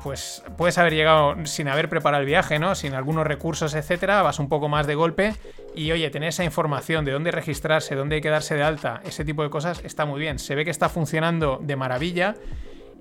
[0.03, 2.75] pues puedes haber llegado sin haber preparado el viaje, ¿no?
[2.75, 5.33] Sin algunos recursos, etcétera, vas un poco más de golpe
[5.75, 9.25] y oye, tener esa información de dónde registrarse, dónde hay que darse de alta, ese
[9.25, 10.39] tipo de cosas está muy bien.
[10.39, 12.35] Se ve que está funcionando de maravilla.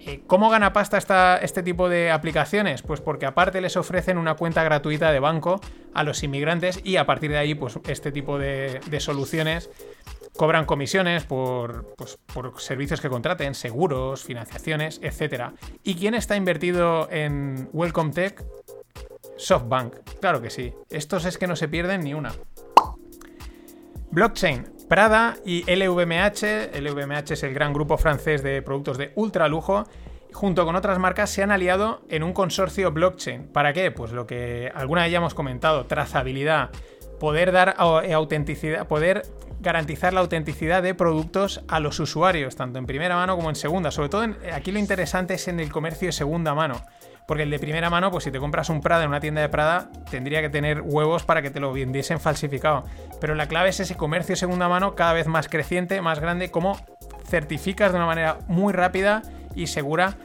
[0.02, 2.80] Eh, ¿Cómo gana pasta esta, este tipo de aplicaciones?
[2.80, 5.60] Pues porque aparte les ofrecen una cuenta gratuita de banco
[5.92, 9.68] a los inmigrantes y a partir de ahí, pues este tipo de, soluciones
[10.36, 15.50] cobran comisiones por, pues, por, servicios que contraten, seguros, financiaciones, etc.
[15.84, 18.42] ¿Y quién está invertido en Welcome Tech?
[19.36, 20.72] SoftBank, claro que sí.
[20.88, 22.32] Estos es que no se pierden ni una.
[24.10, 26.76] Blockchain, Prada y LVMH.
[26.80, 29.84] LVMH es el gran grupo francés de productos de ultra lujo.
[30.32, 33.46] Junto con otras marcas se han aliado en un consorcio blockchain.
[33.52, 33.92] ¿Para qué?
[33.92, 36.70] Pues lo que alguna vez ya hemos comentado, trazabilidad,
[37.20, 39.22] poder dar autenticidad, poder
[39.60, 43.92] garantizar la autenticidad de productos a los usuarios, tanto en primera mano como en segunda.
[43.92, 46.82] Sobre todo aquí lo interesante es en el comercio de segunda mano.
[47.30, 49.48] Porque el de primera mano, pues si te compras un Prada en una tienda de
[49.48, 52.84] Prada, tendría que tener huevos para que te lo vendiesen falsificado.
[53.20, 56.76] Pero la clave es ese comercio segunda mano cada vez más creciente, más grande, como
[57.28, 59.22] certificas de una manera muy rápida
[59.54, 60.16] y segura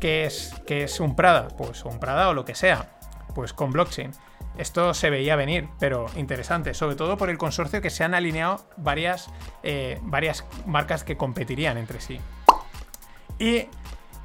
[0.00, 2.96] que es, que es un Prada, pues un Prada o lo que sea,
[3.34, 4.12] pues con blockchain.
[4.56, 8.66] Esto se veía venir, pero interesante, sobre todo por el consorcio que se han alineado
[8.78, 9.28] varias,
[9.62, 12.22] eh, varias marcas que competirían entre sí.
[13.38, 13.66] Y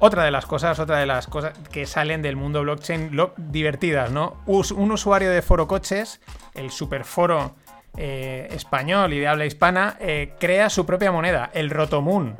[0.00, 4.42] otra de las cosas, otra de las cosas que salen del mundo blockchain divertidas, ¿no?
[4.46, 6.20] un usuario de Foro Coches,
[6.54, 7.54] el superforo
[7.96, 12.36] eh, español y de habla hispana, eh, crea su propia moneda, el Rotomoon.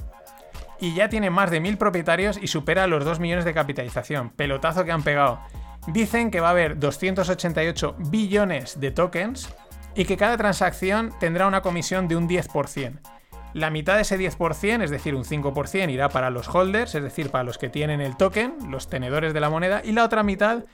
[0.80, 4.30] Y ya tiene más de mil propietarios y supera los 2 millones de capitalización.
[4.30, 5.40] Pelotazo que han pegado.
[5.88, 9.54] Dicen que va a haber 288 billones de tokens
[9.94, 12.98] y que cada transacción tendrá una comisión de un 10%.
[13.53, 17.30] La mitad de ese 10%, es decir, un 5%, irá para los holders, es decir,
[17.30, 20.64] para los que tienen el token, los tenedores de la moneda, y la otra mitad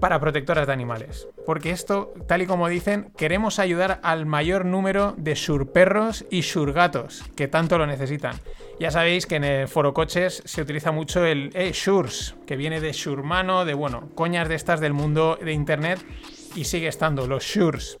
[0.00, 1.28] para protectoras de animales.
[1.46, 7.22] Porque esto, tal y como dicen, queremos ayudar al mayor número de surperros y surgatos
[7.36, 8.36] que tanto lo necesitan.
[8.80, 12.80] Ya sabéis que en el foro coches se utiliza mucho el eh, Shurs, que viene
[12.80, 16.04] de Shurmano, de bueno, coñas de estas del mundo de internet
[16.54, 17.98] y sigue estando, los Shurs.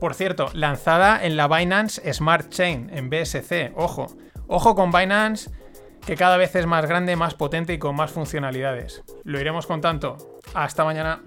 [0.00, 3.72] Por cierto, lanzada en la Binance Smart Chain, en BSC.
[3.74, 4.06] Ojo,
[4.46, 5.50] ojo con Binance,
[6.06, 9.02] que cada vez es más grande, más potente y con más funcionalidades.
[9.24, 10.16] Lo iremos contando.
[10.54, 11.20] Hasta mañana.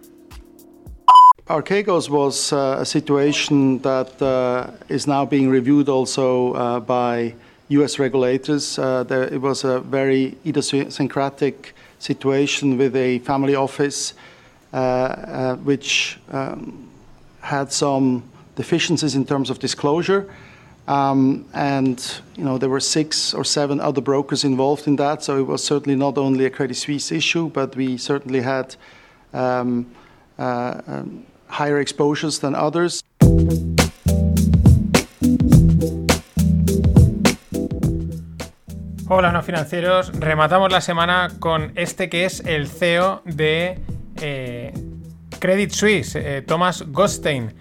[1.48, 7.36] Archegos was uh, a situation that uh, is now being reviewed also uh, by
[7.68, 8.80] US regulators.
[8.80, 14.14] Uh, there, it was a very idiosyncratic situation with a family office
[14.72, 16.88] uh, which um,
[17.42, 18.24] had some
[18.56, 20.30] deficiencies in terms of disclosure.
[20.88, 25.38] Um, and you know there were six or seven other brokers involved in that, so
[25.38, 28.76] it was certainly not only a Credit Suisse issue, but we certainly had
[29.34, 29.86] um,
[30.40, 33.04] uh, um, higher exposures than others.
[39.08, 43.78] Hola no financieros, rematamos la semana con este que es el CEO de
[44.22, 44.74] eh,
[45.38, 47.54] Credit Suisse, eh, Thomas Gostein.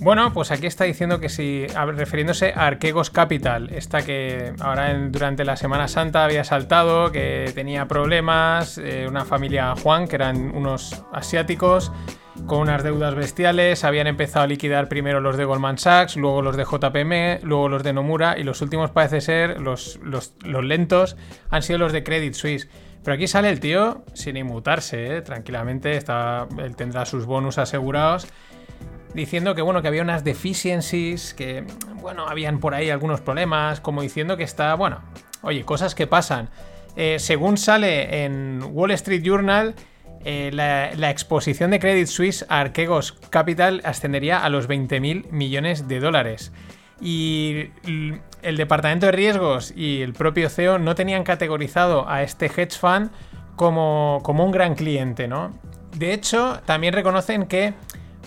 [0.00, 5.44] Bueno, pues aquí está diciendo que si, refiriéndose a Arquegos Capital, esta que ahora durante
[5.44, 11.02] la Semana Santa había saltado, que tenía problemas, eh, una familia Juan, que eran unos
[11.12, 11.92] asiáticos,
[12.44, 16.56] con unas deudas bestiales, habían empezado a liquidar primero los de Goldman Sachs, luego los
[16.56, 21.16] de JPM, luego los de Nomura, y los últimos parece ser, los, los, lentos,
[21.48, 22.68] han sido los de Credit Suisse.
[23.02, 25.22] Pero aquí sale el tío sin inmutarse, ¿eh?
[25.22, 28.26] tranquilamente, está, él tendrá sus bonus asegurados
[29.14, 31.64] diciendo que bueno, que había unas deficiencies, que
[32.00, 35.00] bueno, habían por ahí algunos problemas, como diciendo que está, bueno,
[35.42, 36.50] oye, cosas que pasan.
[36.96, 39.74] Eh, según sale en Wall Street Journal,
[40.24, 46.00] eh, la, exposición de Credit Suisse a Archegos Capital ascendería a los 20.000 millones de
[46.00, 46.52] dólares.
[47.00, 47.70] Y
[48.42, 53.10] el departamento de riesgos y el propio CEO no tenían categorizado a este hedge fund
[53.54, 55.52] como, como un gran cliente, ¿no?
[55.96, 57.74] De hecho, también reconocen que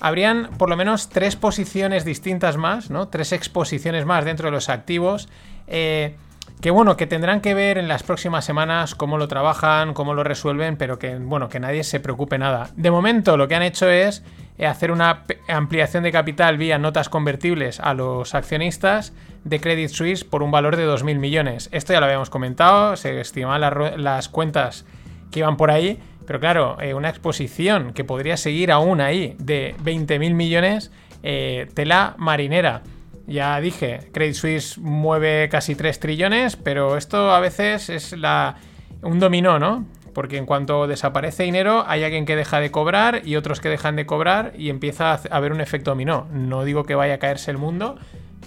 [0.02, 3.08] habrían por lo menos tres posiciones distintas más, ¿no?
[3.08, 5.30] Tres exposiciones más dentro de los activos.
[5.68, 6.16] Eh,
[6.62, 10.26] que bueno, que tendrán que ver en las próximas semanas cómo lo trabajan, cómo lo
[10.26, 12.70] resuelven, pero que bueno, que nadie se preocupe nada.
[12.76, 14.24] De momento lo que han hecho es
[14.58, 19.14] eh, hacer una ampliación de capital vía notas convertibles a los accionistas
[19.46, 21.70] de Credit Suisse por un valor de 2.000 millones.
[21.72, 24.86] Esto ya lo habíamos comentado, se estimaban las cuentas
[25.32, 29.76] que iban por ahí, pero claro, eh, una exposición que podría seguir aún ahí de
[29.84, 30.92] 20.000 millones,
[31.24, 32.84] eh, tela marinera.
[33.28, 38.56] Ya dije, Credit Suisse mueve casi 3 trillones, pero esto a veces es la,
[39.02, 39.86] un dominó, ¿no?
[40.20, 43.96] porque en cuanto desaparece dinero hay alguien que deja de cobrar y otros que dejan
[43.96, 46.28] de cobrar y empieza a haber un efecto dominó.
[46.32, 47.98] No digo que vaya a caerse el mundo,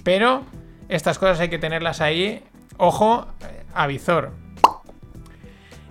[0.04, 0.42] pero
[0.88, 2.42] estas cosas hay que tenerlas ahí,
[2.76, 3.26] ojo,
[3.74, 4.32] a visor.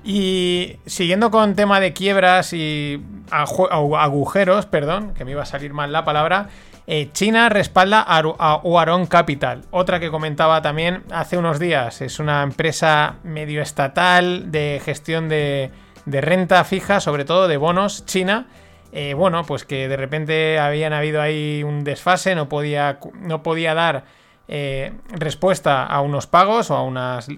[0.04, 5.91] Y siguiendo con tema de quiebras y agujeros, perdón, que me iba a salir mal
[5.91, 6.49] la palabra,
[6.88, 12.02] eh, China respalda a Huarong Capital, otra que comentaba también hace unos días.
[12.02, 15.72] Es una empresa medio estatal de gestión de,
[16.06, 18.47] renta fija, sobre todo de bonos, China.
[18.91, 23.74] Eh, bueno, pues que de repente habían habido ahí un desfase, no podía, no podía
[23.74, 24.04] dar
[24.47, 27.30] eh, respuesta a unos pagos o a, unas,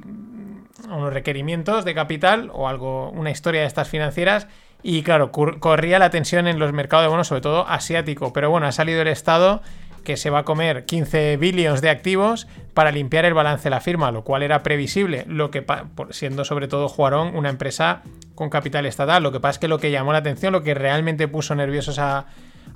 [0.85, 4.47] unos requerimientos de capital o algo, una historia de estas financieras
[4.81, 8.33] y claro, corría la tensión en los mercados de bonos, sobre todo asiático.
[8.33, 9.61] Pero bueno, ha salido el Estado
[10.03, 13.79] que se va a comer 15 billones de activos para limpiar el balance de la
[13.79, 15.65] firma, lo cual era previsible, lo que
[16.09, 18.01] siendo sobre todo Juarón una empresa
[18.35, 19.23] con capital estatal.
[19.23, 21.99] Lo que pasa es que lo que llamó la atención, lo que realmente puso nerviosos
[21.99, 22.25] a,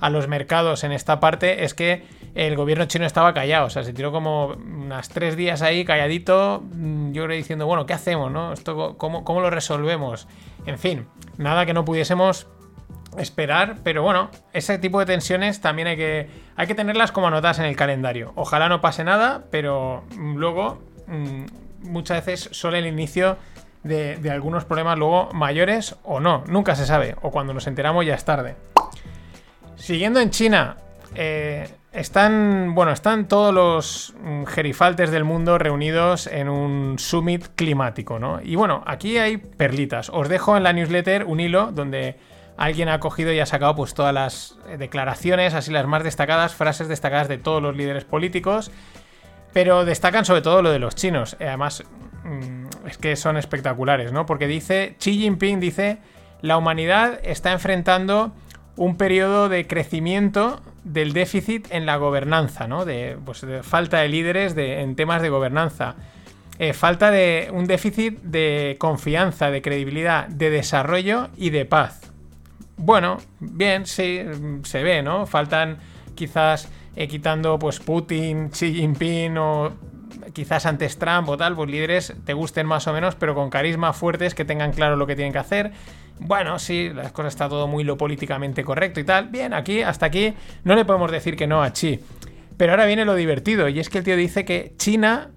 [0.00, 2.04] a los mercados en esta parte es que
[2.34, 6.62] el gobierno chino estaba callado, o sea, se tiró como unas tres días ahí calladito,
[6.72, 8.30] mm, yo creo diciendo, bueno, ¿qué hacemos?
[8.30, 8.52] No?
[8.52, 10.28] Esto, ¿cómo, ¿Cómo lo resolvemos?
[10.66, 11.06] En fin,
[11.36, 12.46] nada que no pudiésemos
[13.16, 17.58] esperar, pero bueno, ese tipo de tensiones también hay que, hay que tenerlas como anotadas
[17.58, 18.32] en el calendario.
[18.36, 23.36] Ojalá no pase nada, pero luego mm, muchas veces son el inicio
[23.82, 28.04] de, de, algunos problemas luego mayores o no, nunca se sabe, o cuando nos enteramos
[28.04, 28.56] ya es tarde.
[29.76, 30.76] Siguiendo en China,
[31.14, 31.68] eh,
[31.98, 38.40] están, bueno, están todos los mm, gerifaltes del mundo reunidos en un summit climático, ¿no?
[38.42, 40.10] Y bueno, aquí hay perlitas.
[40.10, 42.16] Os dejo en la newsletter un hilo donde
[42.56, 46.54] alguien ha cogido y ha sacado pues todas las eh, declaraciones, así las más destacadas,
[46.54, 48.70] frases destacadas de todos los líderes políticos,
[49.52, 51.36] pero destacan sobre todo lo de los chinos.
[51.40, 51.82] Eh, además,
[52.24, 54.24] mm, es que son espectaculares, ¿no?
[54.24, 55.98] Porque dice, Xi Jinping dice,
[56.42, 58.32] la humanidad está enfrentando
[58.78, 62.84] un periodo de crecimiento del déficit en la gobernanza, ¿no?
[62.84, 65.96] De, pues, falta de líderes en temas de gobernanza.
[66.60, 72.12] Eh, falta de un déficit de confianza, de credibilidad, de desarrollo y de paz.
[72.76, 74.20] Bueno, bien, sí,
[74.62, 75.26] se ve, ¿no?
[75.26, 75.78] Faltan
[76.14, 79.72] quizás eh, quitando pues Putin, Xi Jinping o
[80.32, 83.92] quizás antes Trump o tal, pues líderes te gusten más o menos, pero con carisma
[83.92, 85.72] fuertes que tengan claro lo que tienen que hacer
[86.20, 89.28] bueno, sí, las cosas está todo muy lo políticamente correcto y tal.
[89.28, 90.34] Bien, aquí, hasta aquí,
[90.64, 92.00] no le podemos decir que no a Chi.
[92.56, 95.30] Pero ahora viene lo divertido, y es que el tío dice que China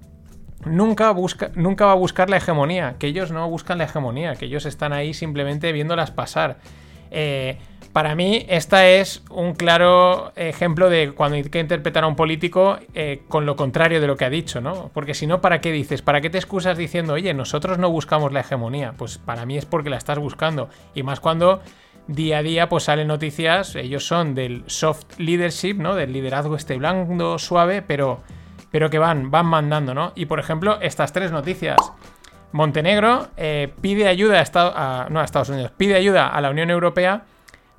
[0.65, 4.45] nunca, busca, nunca va a buscar la hegemonía, que ellos no buscan la hegemonía, que
[4.45, 6.57] ellos están ahí simplemente viéndolas pasar.
[7.11, 7.57] Eh,
[7.93, 12.79] para mí, esta es un claro ejemplo de cuando hay que interpretar a un político
[12.93, 14.89] eh, con lo contrario de lo que ha dicho, ¿no?
[14.93, 16.01] Porque si no, ¿para qué dices?
[16.01, 18.93] ¿Para qué te excusas diciendo, oye, nosotros no buscamos la hegemonía?
[18.97, 20.69] Pues para mí es porque la estás buscando.
[20.95, 21.61] Y más cuando
[22.07, 25.93] día a día pues salen noticias, ellos son del soft leadership, ¿no?
[25.93, 28.21] Del liderazgo este blando, suave, pero,
[28.71, 30.13] pero que van, van mandando, ¿no?
[30.15, 31.77] Y por ejemplo, estas tres noticias.
[32.51, 37.23] Montenegro eh, pide ayuda a, a Estados Unidos, pide ayuda a la Unión Europea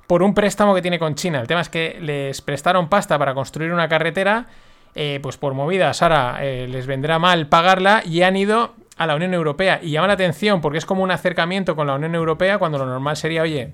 [0.07, 1.39] por un préstamo que tiene con China.
[1.41, 4.47] El tema es que les prestaron pasta para construir una carretera,
[4.95, 9.15] eh, pues por movidas ahora eh, les vendrá mal pagarla y han ido a la
[9.15, 9.79] Unión Europea.
[9.81, 12.85] Y llama la atención porque es como un acercamiento con la Unión Europea cuando lo
[12.85, 13.73] normal sería, oye,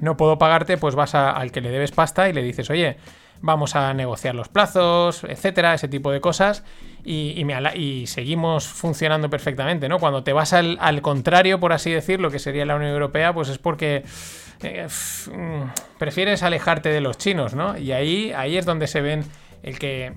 [0.00, 2.96] no puedo pagarte, pues vas al que le debes pasta y le dices, oye,
[3.42, 6.64] vamos a negociar los plazos, etcétera, ese tipo de cosas.
[7.04, 9.98] Y, seguimos funcionando perfectamente, ¿no?
[9.98, 13.58] Cuando te vas al, contrario, por así decirlo, que sería la Unión Europea, pues es
[13.58, 14.04] porque
[14.62, 17.76] eh, mm, prefieres alejarte de los chinos, ¿no?
[17.76, 19.24] Y ahí, es donde se ven
[19.64, 20.14] el que,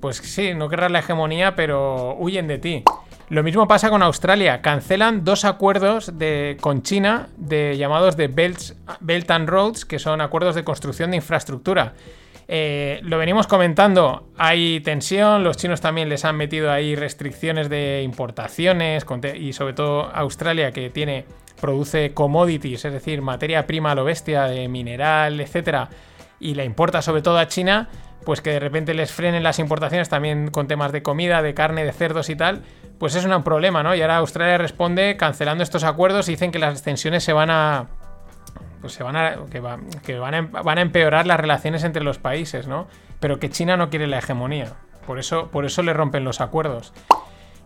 [0.00, 2.84] pues sí, no querrás la hegemonía, pero huyen de ti.
[3.28, 4.60] Lo mismo pasa con Australia.
[4.60, 6.12] Cancelan dos acuerdos
[6.60, 11.94] con China de llamados de Belt and Roads, que son acuerdos de construcción de infraestructura.
[12.52, 18.02] Eh, lo venimos comentando, hay tensión, los chinos también les han metido ahí restricciones de
[18.02, 21.26] importaciones y sobre todo Australia que tiene
[21.60, 25.90] produce commodities, es decir, materia prima a lo bestia de mineral, etcétera,
[26.40, 27.88] y la importa sobre todo a China,
[28.24, 31.84] pues que de repente les frenen las importaciones también con temas de comida, de carne,
[31.84, 32.62] de cerdos y tal,
[32.98, 33.94] pues es un problema, ¿no?
[33.94, 37.86] Y ahora Australia responde cancelando estos acuerdos y dicen que las tensiones se van a
[38.80, 39.62] pues se van a que,
[40.04, 42.86] que van, a, van a empeorar las relaciones entre los países, ¿no?
[43.20, 44.72] Pero que China no quiere la hegemonía.
[45.06, 46.92] Por eso, por eso le rompen los acuerdos.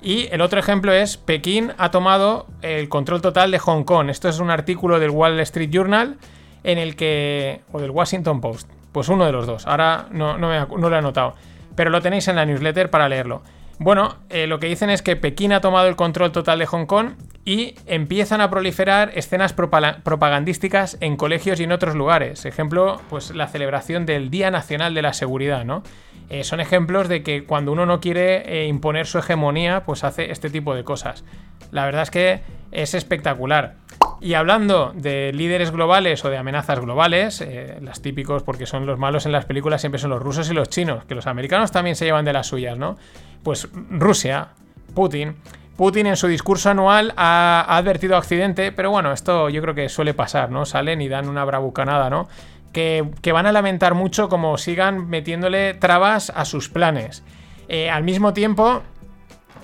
[0.04, 4.10] Y el otro ejemplo es Pekín ha tomado el control total de Hong Kong.
[4.10, 6.18] Esto es un artículo del Wall Street Journal
[6.62, 7.62] en el que...
[7.72, 8.70] o del Washington Post.
[8.92, 9.66] Pues uno de los dos.
[9.66, 11.34] Ahora no, no, lo he anotado.
[11.74, 13.42] Pero lo tenéis en la newsletter para leerlo.
[13.78, 16.84] Bueno, eh, lo que dicen es que Pekín ha tomado el control total de Hong
[16.84, 17.14] Kong
[17.44, 22.46] y empiezan a proliferar escenas propagandísticas en colegios y en otros lugares.
[22.46, 25.82] Ejemplo, pues la celebración del Día Nacional de la Seguridad, ¿no?
[26.30, 30.30] Eh, son ejemplos de que cuando uno no quiere eh, imponer su hegemonía, pues hace
[30.30, 31.22] este tipo de cosas.
[31.70, 32.40] La verdad es que
[32.72, 33.74] es espectacular.
[34.20, 38.98] Y hablando de líderes globales o de amenazas globales, eh, las típicos porque son los
[38.98, 41.94] malos en las películas siempre son los rusos y los chinos, que los americanos también
[41.94, 42.96] se llevan de las suyas, ¿no?
[43.42, 44.48] Pues Rusia,
[44.94, 45.36] Putin,
[45.76, 50.14] Putin en su discurso anual ha, advertido accidente, pero bueno, esto yo creo que suele
[50.14, 50.64] pasar, ¿no?
[50.64, 52.28] Salen y dan una bravucanada, ¿no?
[52.72, 57.22] Que, van a lamentar mucho como sigan metiéndole trabas a sus planes.
[57.68, 58.82] Eh, al mismo tiempo,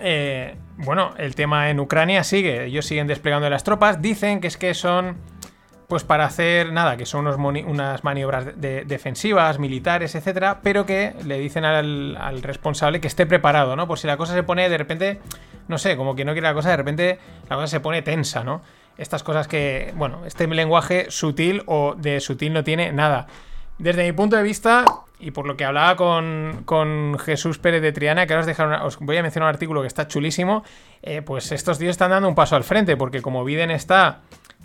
[0.00, 4.56] eh, bueno, el tema en Ucrania sigue, ellos siguen desplegando las tropas, dicen que es
[4.56, 5.16] que son
[5.90, 11.64] pues para hacer nada, que son unas maniobras defensivas, militares, etcétera, pero que le dicen
[11.64, 13.88] al, responsable que esté preparado, ¿no?
[13.88, 15.20] Por si la cosa se pone de repente
[15.66, 17.18] no sé, como que no quiere la cosa, de repente
[17.48, 18.62] la cosa se pone tensa, ¿no?
[18.98, 23.26] Estas cosas que, bueno, este lenguaje sutil o de sutil no tiene nada.
[23.78, 24.84] Desde mi punto de vista,
[25.18, 29.16] y por lo que hablaba con, Jesús Pérez de Triana, que ahora os, os voy
[29.16, 30.62] a mencionar un artículo que está chulísimo,
[31.02, 34.20] eh, pues estos tíos están dando un paso al frente, porque como Biden está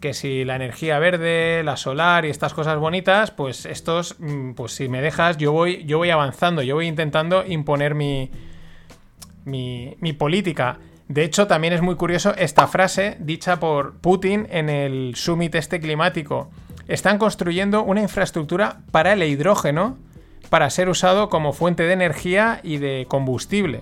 [0.06, 4.74] que si la energía verde, la solar y estas cosas bonitas, pues estos, mm, pues
[4.74, 8.30] si me dejas, yo voy, yo voy avanzando, yo voy intentando imponer mi,
[9.46, 10.78] mi, mi política.
[11.08, 15.80] De hecho, también es muy curioso esta frase dicha por Putin en el summit este
[15.80, 16.52] climático.
[16.88, 19.98] Están construyendo una infraestructura para el hidrógeno
[20.52, 23.82] para ser usado como fuente de energía y de combustible.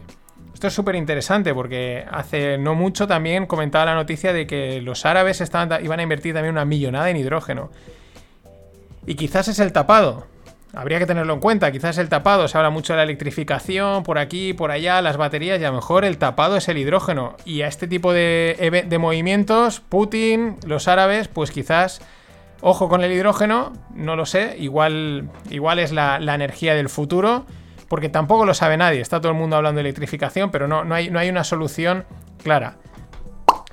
[0.54, 5.06] Esto es súper interesante porque hace no mucho también comentaba la noticia de que los
[5.06, 7.72] árabes estaban, iban a invertir también una millonada en hidrógeno.
[9.06, 10.28] Y quizás es el tapado.
[10.76, 14.18] Habría que tenerlo en cuenta, quizás el tapado, se habla mucho de la electrificación, por
[14.18, 17.36] aquí, por allá, las baterías, y a lo mejor el tapado es el hidrógeno.
[17.45, 22.01] Y a este tipo de, de movimientos, Putin, los árabes, pues quizás,
[22.62, 27.45] ojo con el hidrógeno, no lo sé, igual, igual es la, energía del futuro,
[27.94, 30.96] porque tampoco lo sabe nadie, está todo el mundo hablando de electrificación, pero no, no,
[30.96, 32.06] hay, no hay una solución
[32.41, 32.78] clara.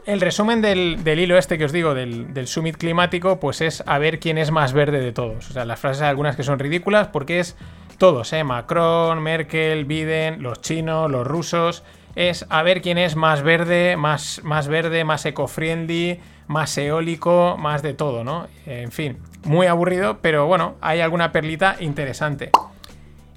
[0.04, 4.20] El resumen del, hilo este que os digo, del, summit climático, pues es a ver
[4.20, 5.48] quién es más verde de todos.
[5.48, 7.56] O sea, las frases algunas que son ridículas porque es
[7.96, 8.44] todos, ¿eh?
[8.44, 11.82] Macron, Merkel, Biden, los chinos, los rusos.
[12.14, 17.80] Es a ver quién es más verde, más, más verde, más eco-friendly, más eólico, más
[17.80, 18.48] de todo, ¿no?
[18.66, 22.50] En fin, muy aburrido, pero bueno, hay alguna perlita interesante.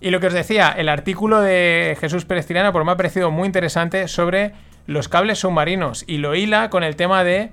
[0.04, 3.32] Y lo que os decía, el artículo de Jesús Pérez Tirana, pues me ha parecido
[3.32, 4.52] muy interesante sobre
[4.86, 7.52] los cables submarinos y lo hila con el tema de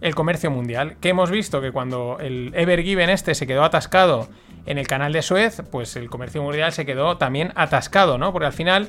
[0.00, 4.28] el comercio mundial, que hemos visto que cuando el Ever Given este se quedó atascado
[4.66, 8.32] en el canal de Suez, pues el comercio mundial se quedó también atascado, ¿no?
[8.32, 8.88] Porque al final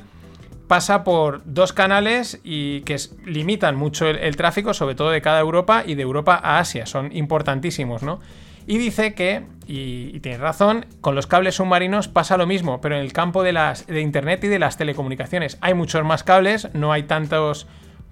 [0.66, 5.84] pasa por dos canales y que limitan mucho el, tráfico, sobre todo de cada Europa
[5.86, 8.18] y de Europa a Asia, son importantísimos, ¿no?
[8.66, 13.02] Y dice que, y, tiene razón, con los cables submarinos pasa lo mismo, pero en
[13.02, 16.92] el campo de, las, de Internet y de las telecomunicaciones hay muchos más cables, no
[16.92, 17.66] hay tantos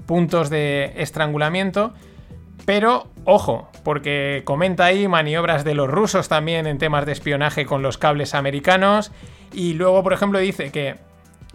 [0.06, 1.94] puntos de estrangulamiento.
[2.64, 7.82] Pero ojo, porque comenta ahí maniobras de los rusos también en temas de espionaje con
[7.82, 9.10] los cables americanos.
[9.52, 10.96] Y luego, por ejemplo, dice que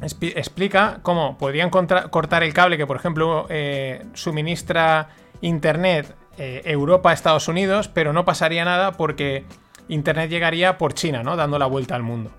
[0.01, 5.09] explica cómo podrían cortar el cable que, por ejemplo, eh, suministra
[5.41, 9.45] Internet eh, Europa a Estados Unidos, pero no pasaría nada porque
[9.87, 11.35] Internet llegaría por China, ¿no?
[11.35, 12.31] Dando la vuelta al mundo.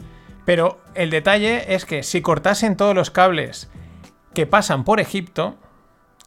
[0.45, 3.71] Pero el detalle es que si cortasen todos los cables
[4.35, 5.57] que pasan por Egipto,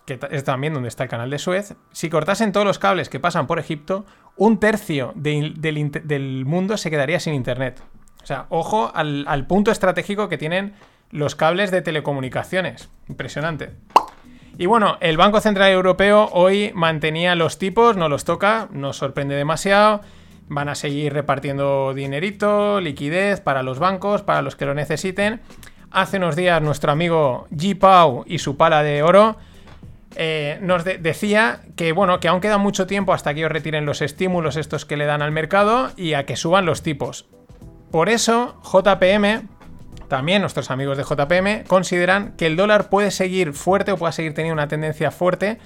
[0.06, 3.20] que es también donde está el canal de Suez, si cortasen todos los cables que
[3.20, 4.06] pasan por Egipto,
[4.36, 7.82] un tercio del, mundo se quedaría sin Internet.
[8.22, 10.74] O sea, ojo al, al punto estratégico que tienen
[11.10, 12.90] los cables de telecomunicaciones.
[13.08, 13.72] Impresionante.
[14.62, 19.34] Y bueno, el Banco Central Europeo hoy mantenía los tipos, no los toca, nos sorprende
[19.34, 20.02] demasiado.
[20.50, 25.42] Van a seguir repartiendo dinerito, liquidez para los bancos, para los que lo necesiten.
[25.90, 27.76] Hace unos días nuestro amigo G.
[27.76, 29.38] Pau y su pala de oro
[30.16, 34.04] eh, nos decía que, bueno, que aún queda mucho tiempo hasta que ellos retiren los
[34.04, 37.26] estímulos estos que le dan al mercado y a que suban los tipos.
[37.90, 39.50] Por eso, JPM,
[40.12, 44.34] también nuestros amigos de JPM, consideran que el dólar puede seguir fuerte o puede seguir
[44.34, 45.58] teniendo una tendencia fuerte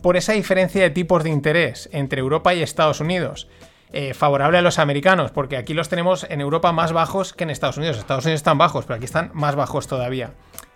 [0.00, 3.46] por esa diferencia de tipos de interés entre Europa y Estados Unidos.
[3.92, 7.50] Eh, favorable a los americanos, porque aquí los tenemos en Europa más bajos que en
[7.50, 7.98] Estados Unidos.
[7.98, 10.30] Estados Unidos están bajos, pero aquí están más bajos todavía.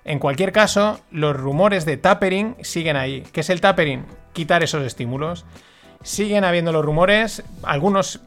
[0.05, 3.23] En cualquier caso, los rumores de tapering siguen ahí.
[3.33, 4.05] ¿Qué es el tapering?
[4.35, 5.47] Quitar esos estímulos.
[6.03, 7.43] Siguen habiendo los rumores.
[7.63, 8.21] Algunos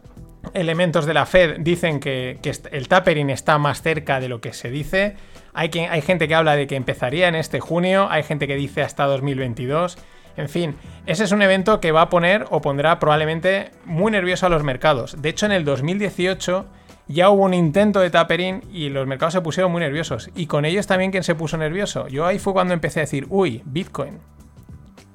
[0.54, 2.40] elementos de la Fed dicen que,
[2.72, 5.16] el tapering está más cerca de lo que se dice.
[5.54, 8.08] Hay, hay gente que habla de que empezaría en este junio.
[8.10, 9.98] Hay gente que dice hasta 2022.
[10.38, 10.76] En fin,
[11.08, 14.64] ese es un evento que va a poner o pondrá probablemente muy nervioso a los
[14.64, 15.20] mercados.
[15.20, 16.68] De hecho, en el 2018
[17.08, 20.30] ya hubo un intento de tapering y los mercados se pusieron muy nerviosos.
[20.36, 22.08] Y con ellos también quien se puso nervioso.
[22.08, 24.20] Yo ahí fue cuando empecé a decir, uy, Bitcoin.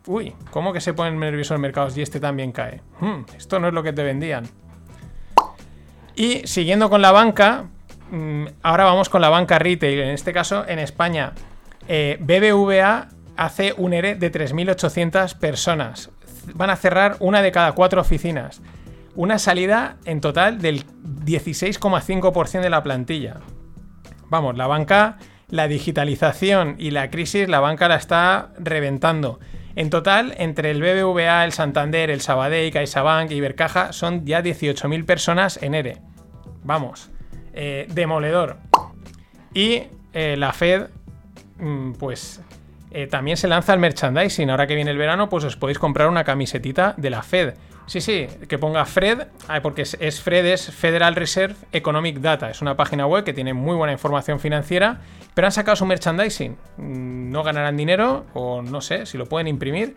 [0.06, 2.80] Uy, ¿cómo que se ponen nerviosos los mercados y este también cae?
[2.98, 4.48] Hmm, esto no es lo que te vendían.
[6.14, 7.64] Y siguiendo con la banca,
[8.10, 10.00] mm, ahora vamos con la banca retail.
[10.00, 11.32] En este caso, en España,
[11.88, 16.10] eh, BBVA hace un ERE de 3.800 personas.
[16.54, 18.60] Van a cerrar una de cada cuatro oficinas.
[19.14, 23.40] Una salida en total del 16,5% de la plantilla.
[24.28, 29.38] Vamos, la banca, la digitalización y la crisis, la banca la está reventando.
[29.74, 35.04] En total, entre el BBVA, el Santander, el Sabadell, CaixaBank y Ibercaja, son ya 18.000
[35.06, 35.98] personas en ERE.
[36.62, 37.10] Vamos,
[37.54, 38.58] eh, demoledor.
[39.54, 40.88] Y eh, la Fed,
[41.58, 42.40] mm, pues
[42.90, 44.50] eh, también se lanza el merchandising.
[44.50, 47.54] Ahora que viene el verano, pues os podéis comprar una camisetita de la Fed.
[47.86, 52.48] Sí, sí, que ponga Fred, ah, porque es, Fred, es Federal Reserve Economic Data.
[52.48, 55.00] Es una página web que tiene muy buena información financiera,
[55.34, 56.56] pero han sacado su merchandising.
[56.78, 59.96] No ganarán dinero, o no sé si lo pueden imprimir,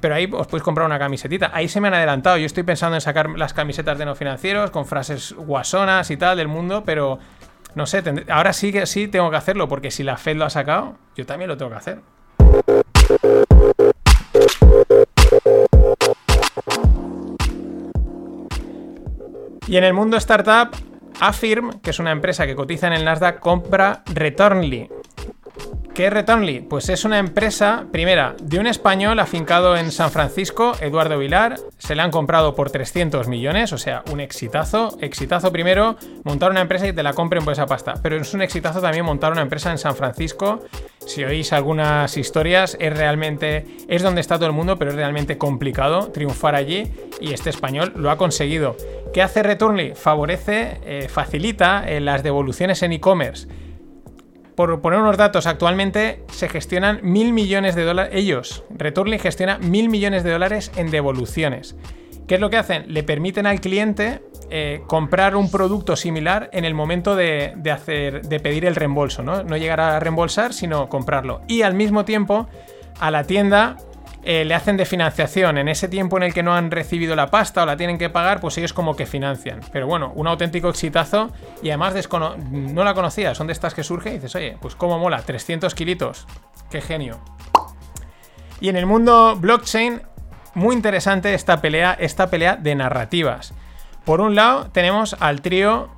[0.00, 1.50] pero ahí os podéis comprar una camisetita.
[1.52, 2.36] Ahí se me han adelantado.
[2.36, 6.36] Yo estoy pensando en sacar las camisetas de no financieros con frases guasonas y tal
[6.36, 7.18] del mundo, pero
[7.74, 10.50] no sé, ahora sí que sí tengo que hacerlo, porque si la Fed lo ha
[10.50, 12.00] sacado, yo también lo tengo que hacer.
[19.66, 20.76] Y en el mundo startup,
[21.20, 24.88] Affirm, que es una empresa que cotiza en el Nasdaq, compra Returnly.
[25.94, 26.58] ¿Qué es Returnly?
[26.58, 31.54] Pues es una empresa, primera, de un español afincado en San Francisco, Eduardo Vilar.
[31.78, 34.98] Se la han comprado por 300 millones, o sea, un exitazo.
[35.00, 37.94] Exitazo primero, montar una empresa y te la compren por esa pasta.
[38.02, 40.64] Pero es un exitazo también montar una empresa en San Francisco.
[41.06, 45.38] Si oís algunas historias, es realmente, es donde está todo el mundo, pero es realmente
[45.38, 46.92] complicado triunfar allí.
[47.20, 48.76] Y este español lo ha conseguido.
[49.12, 49.92] ¿Qué hace Returnly?
[49.94, 53.46] Favorece, eh, facilita eh, las devoluciones en e-commerce
[54.54, 58.12] por poner unos datos, actualmente se gestionan mil millones de dólares.
[58.14, 61.76] Ellos, Returnly gestiona mil millones de dólares en devoluciones.
[62.26, 62.84] ¿Qué es lo que hacen?
[62.88, 68.40] Le permiten al cliente eh, comprar un producto similar en el momento de, hacer, de
[68.40, 69.42] pedir el reembolso, ¿no?
[69.42, 71.42] No llegar a reembolsar, sino comprarlo.
[71.48, 72.48] Y al mismo tiempo,
[72.98, 73.76] a la tienda
[74.24, 75.58] eh, le hacen de financiación.
[75.58, 78.10] En ese tiempo en el que no han recibido la pasta o la tienen que
[78.10, 79.60] pagar, pues ellos como que financian.
[79.72, 81.30] Pero bueno, un auténtico exitazo
[81.62, 81.94] y además
[82.50, 83.34] no la conocía.
[83.34, 86.26] Son de estas que surge y dices, oye, pues cómo mola, 300 kilitos.
[86.70, 87.20] Qué genio.
[88.60, 90.02] Y en el mundo blockchain,
[90.54, 93.52] muy interesante esta pelea, esta pelea de narrativas.
[94.04, 95.90] Por un lado, tenemos al trío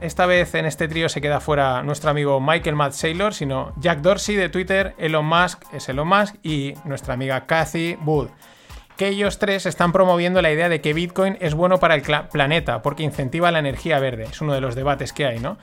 [0.00, 4.00] esta vez en este trío se queda fuera nuestro amigo Michael Matt Saylor, sino Jack
[4.00, 8.28] Dorsey de Twitter, Elon Musk es Elon Musk y nuestra amiga Cathy Wood.
[8.96, 12.80] Que ellos tres están promoviendo la idea de que Bitcoin es bueno para el planeta
[12.82, 14.24] porque incentiva la energía verde.
[14.24, 15.58] Es uno de los debates que hay, ¿no?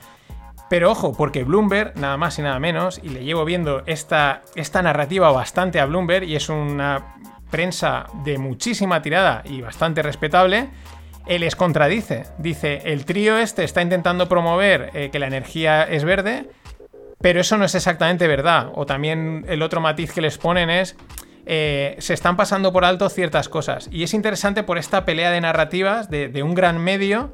[0.68, 4.82] Pero ojo, porque Bloomberg, nada más y nada menos, y le llevo viendo esta, esta
[4.82, 7.16] narrativa bastante a Bloomberg y es una
[7.50, 10.70] prensa de muchísima tirada y bastante respetable,
[11.26, 12.24] les contradice.
[12.38, 16.48] Dice, el trío este está intentando promover eh, que la energía es verde,
[17.20, 18.70] pero eso no es exactamente verdad.
[18.74, 20.96] O también el otro matiz que les ponen es,
[21.46, 23.88] eh, se están pasando por alto ciertas cosas.
[23.90, 27.32] Y es interesante por esta pelea de narrativas de, un gran medio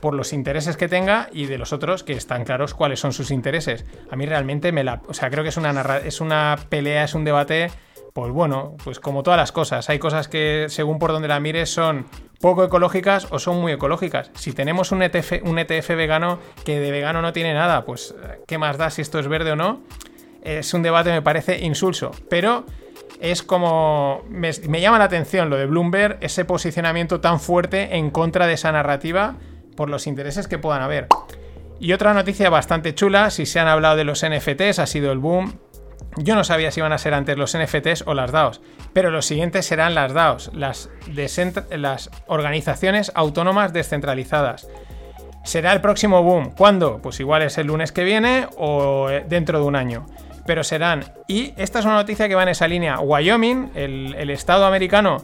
[0.00, 3.30] por los intereses que tenga y de los otros que están claros cuáles son sus
[3.30, 3.84] intereses.
[4.10, 5.02] A mí realmente me la...
[5.08, 7.70] O sea, creo que es una, es una pelea, es un debate
[8.12, 11.70] pues bueno, pues como todas las cosas, hay cosas que según por donde la mires
[11.70, 12.06] son
[12.40, 14.30] poco ecológicas o son muy ecológicas.
[14.34, 18.14] Si tenemos un ETF, un ETF vegano que de vegano no tiene nada, pues
[18.46, 19.82] ¿qué más da si esto es verde o no?
[20.42, 22.64] Es un debate me parece insulso, pero
[23.20, 28.10] es como me, me llama la atención lo de Bloomberg, ese posicionamiento tan fuerte en
[28.10, 29.36] contra de esa narrativa
[29.76, 31.08] por los intereses que puedan haber.
[31.80, 35.18] Y otra noticia bastante chula, si se han hablado de los NFTs, ha sido el
[35.18, 35.60] boom
[36.16, 38.60] yo no sabía si iban a ser antes los NFTs o las DAOs,
[38.92, 40.90] pero los siguientes serán las DAOs, las,
[42.26, 44.68] organizaciones autónomas descentralizadas.
[45.44, 46.50] Será el próximo boom.
[46.56, 47.00] ¿Cuándo?
[47.00, 50.06] Pues igual es el lunes que viene o eh, dentro de un año.
[50.46, 51.04] Pero serán.
[51.26, 52.98] Y esta es una noticia que va en esa línea.
[53.00, 55.18] Wyoming, el, estado americano,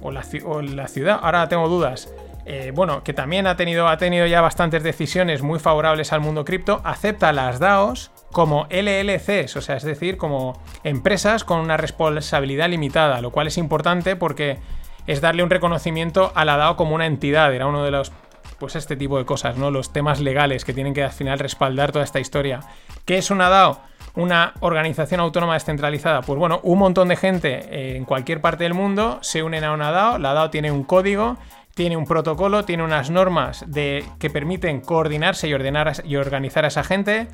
[0.00, 2.08] o la, ciudad, ahora tengo dudas.
[2.44, 6.44] Eh, bueno, que también ha tenido, ha tenido ya bastantes decisiones muy favorables al mundo
[6.44, 12.68] cripto, acepta las DAOs como LLCs, o sea, es decir, como empresas con una responsabilidad
[12.68, 14.58] limitada, lo cual es importante porque
[15.06, 18.12] es darle un reconocimiento a la DAO como una entidad, era uno de los
[18.58, 19.70] pues este tipo de cosas, ¿no?
[19.70, 22.60] Los temas legales que tienen que al final respaldar toda esta historia.
[23.04, 23.80] ¿Qué es una DAO?
[24.18, 26.22] una organización autónoma descentralizada?
[26.22, 29.92] Pues bueno, un montón de gente en cualquier parte del mundo se unen a una
[29.92, 30.18] DAO.
[30.18, 31.36] La DAO tiene un código,
[31.74, 36.68] tiene un protocolo, tiene unas normas de, que permiten coordinarse y, ordenar, y organizar a
[36.68, 37.28] esa gente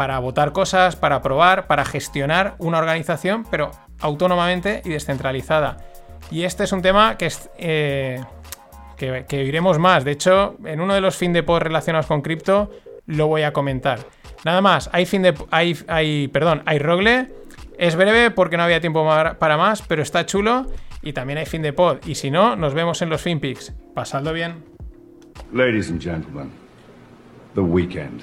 [0.00, 3.70] para votar cosas, para aprobar, para gestionar una organización, pero
[4.00, 5.76] autónomamente y descentralizada.
[6.30, 8.18] Y este es un tema que, es, eh,
[8.96, 10.02] que, que, iremos más.
[10.02, 12.70] De hecho, en uno de los fin de pod relacionados con cripto
[13.04, 13.98] lo voy a comentar.
[14.42, 15.34] Nada más, hay fin de.
[15.50, 17.28] Hay, hay, perdón, hay Rogle.
[17.76, 20.64] Es breve porque no había tiempo para más, pero está chulo.
[21.02, 21.98] Y también hay fin de pod.
[22.06, 23.74] Y si no, nos vemos en los FinPix.
[23.94, 24.64] Pasadlo bien.
[25.52, 26.50] Ladies and gentlemen,
[27.54, 28.22] the weekend.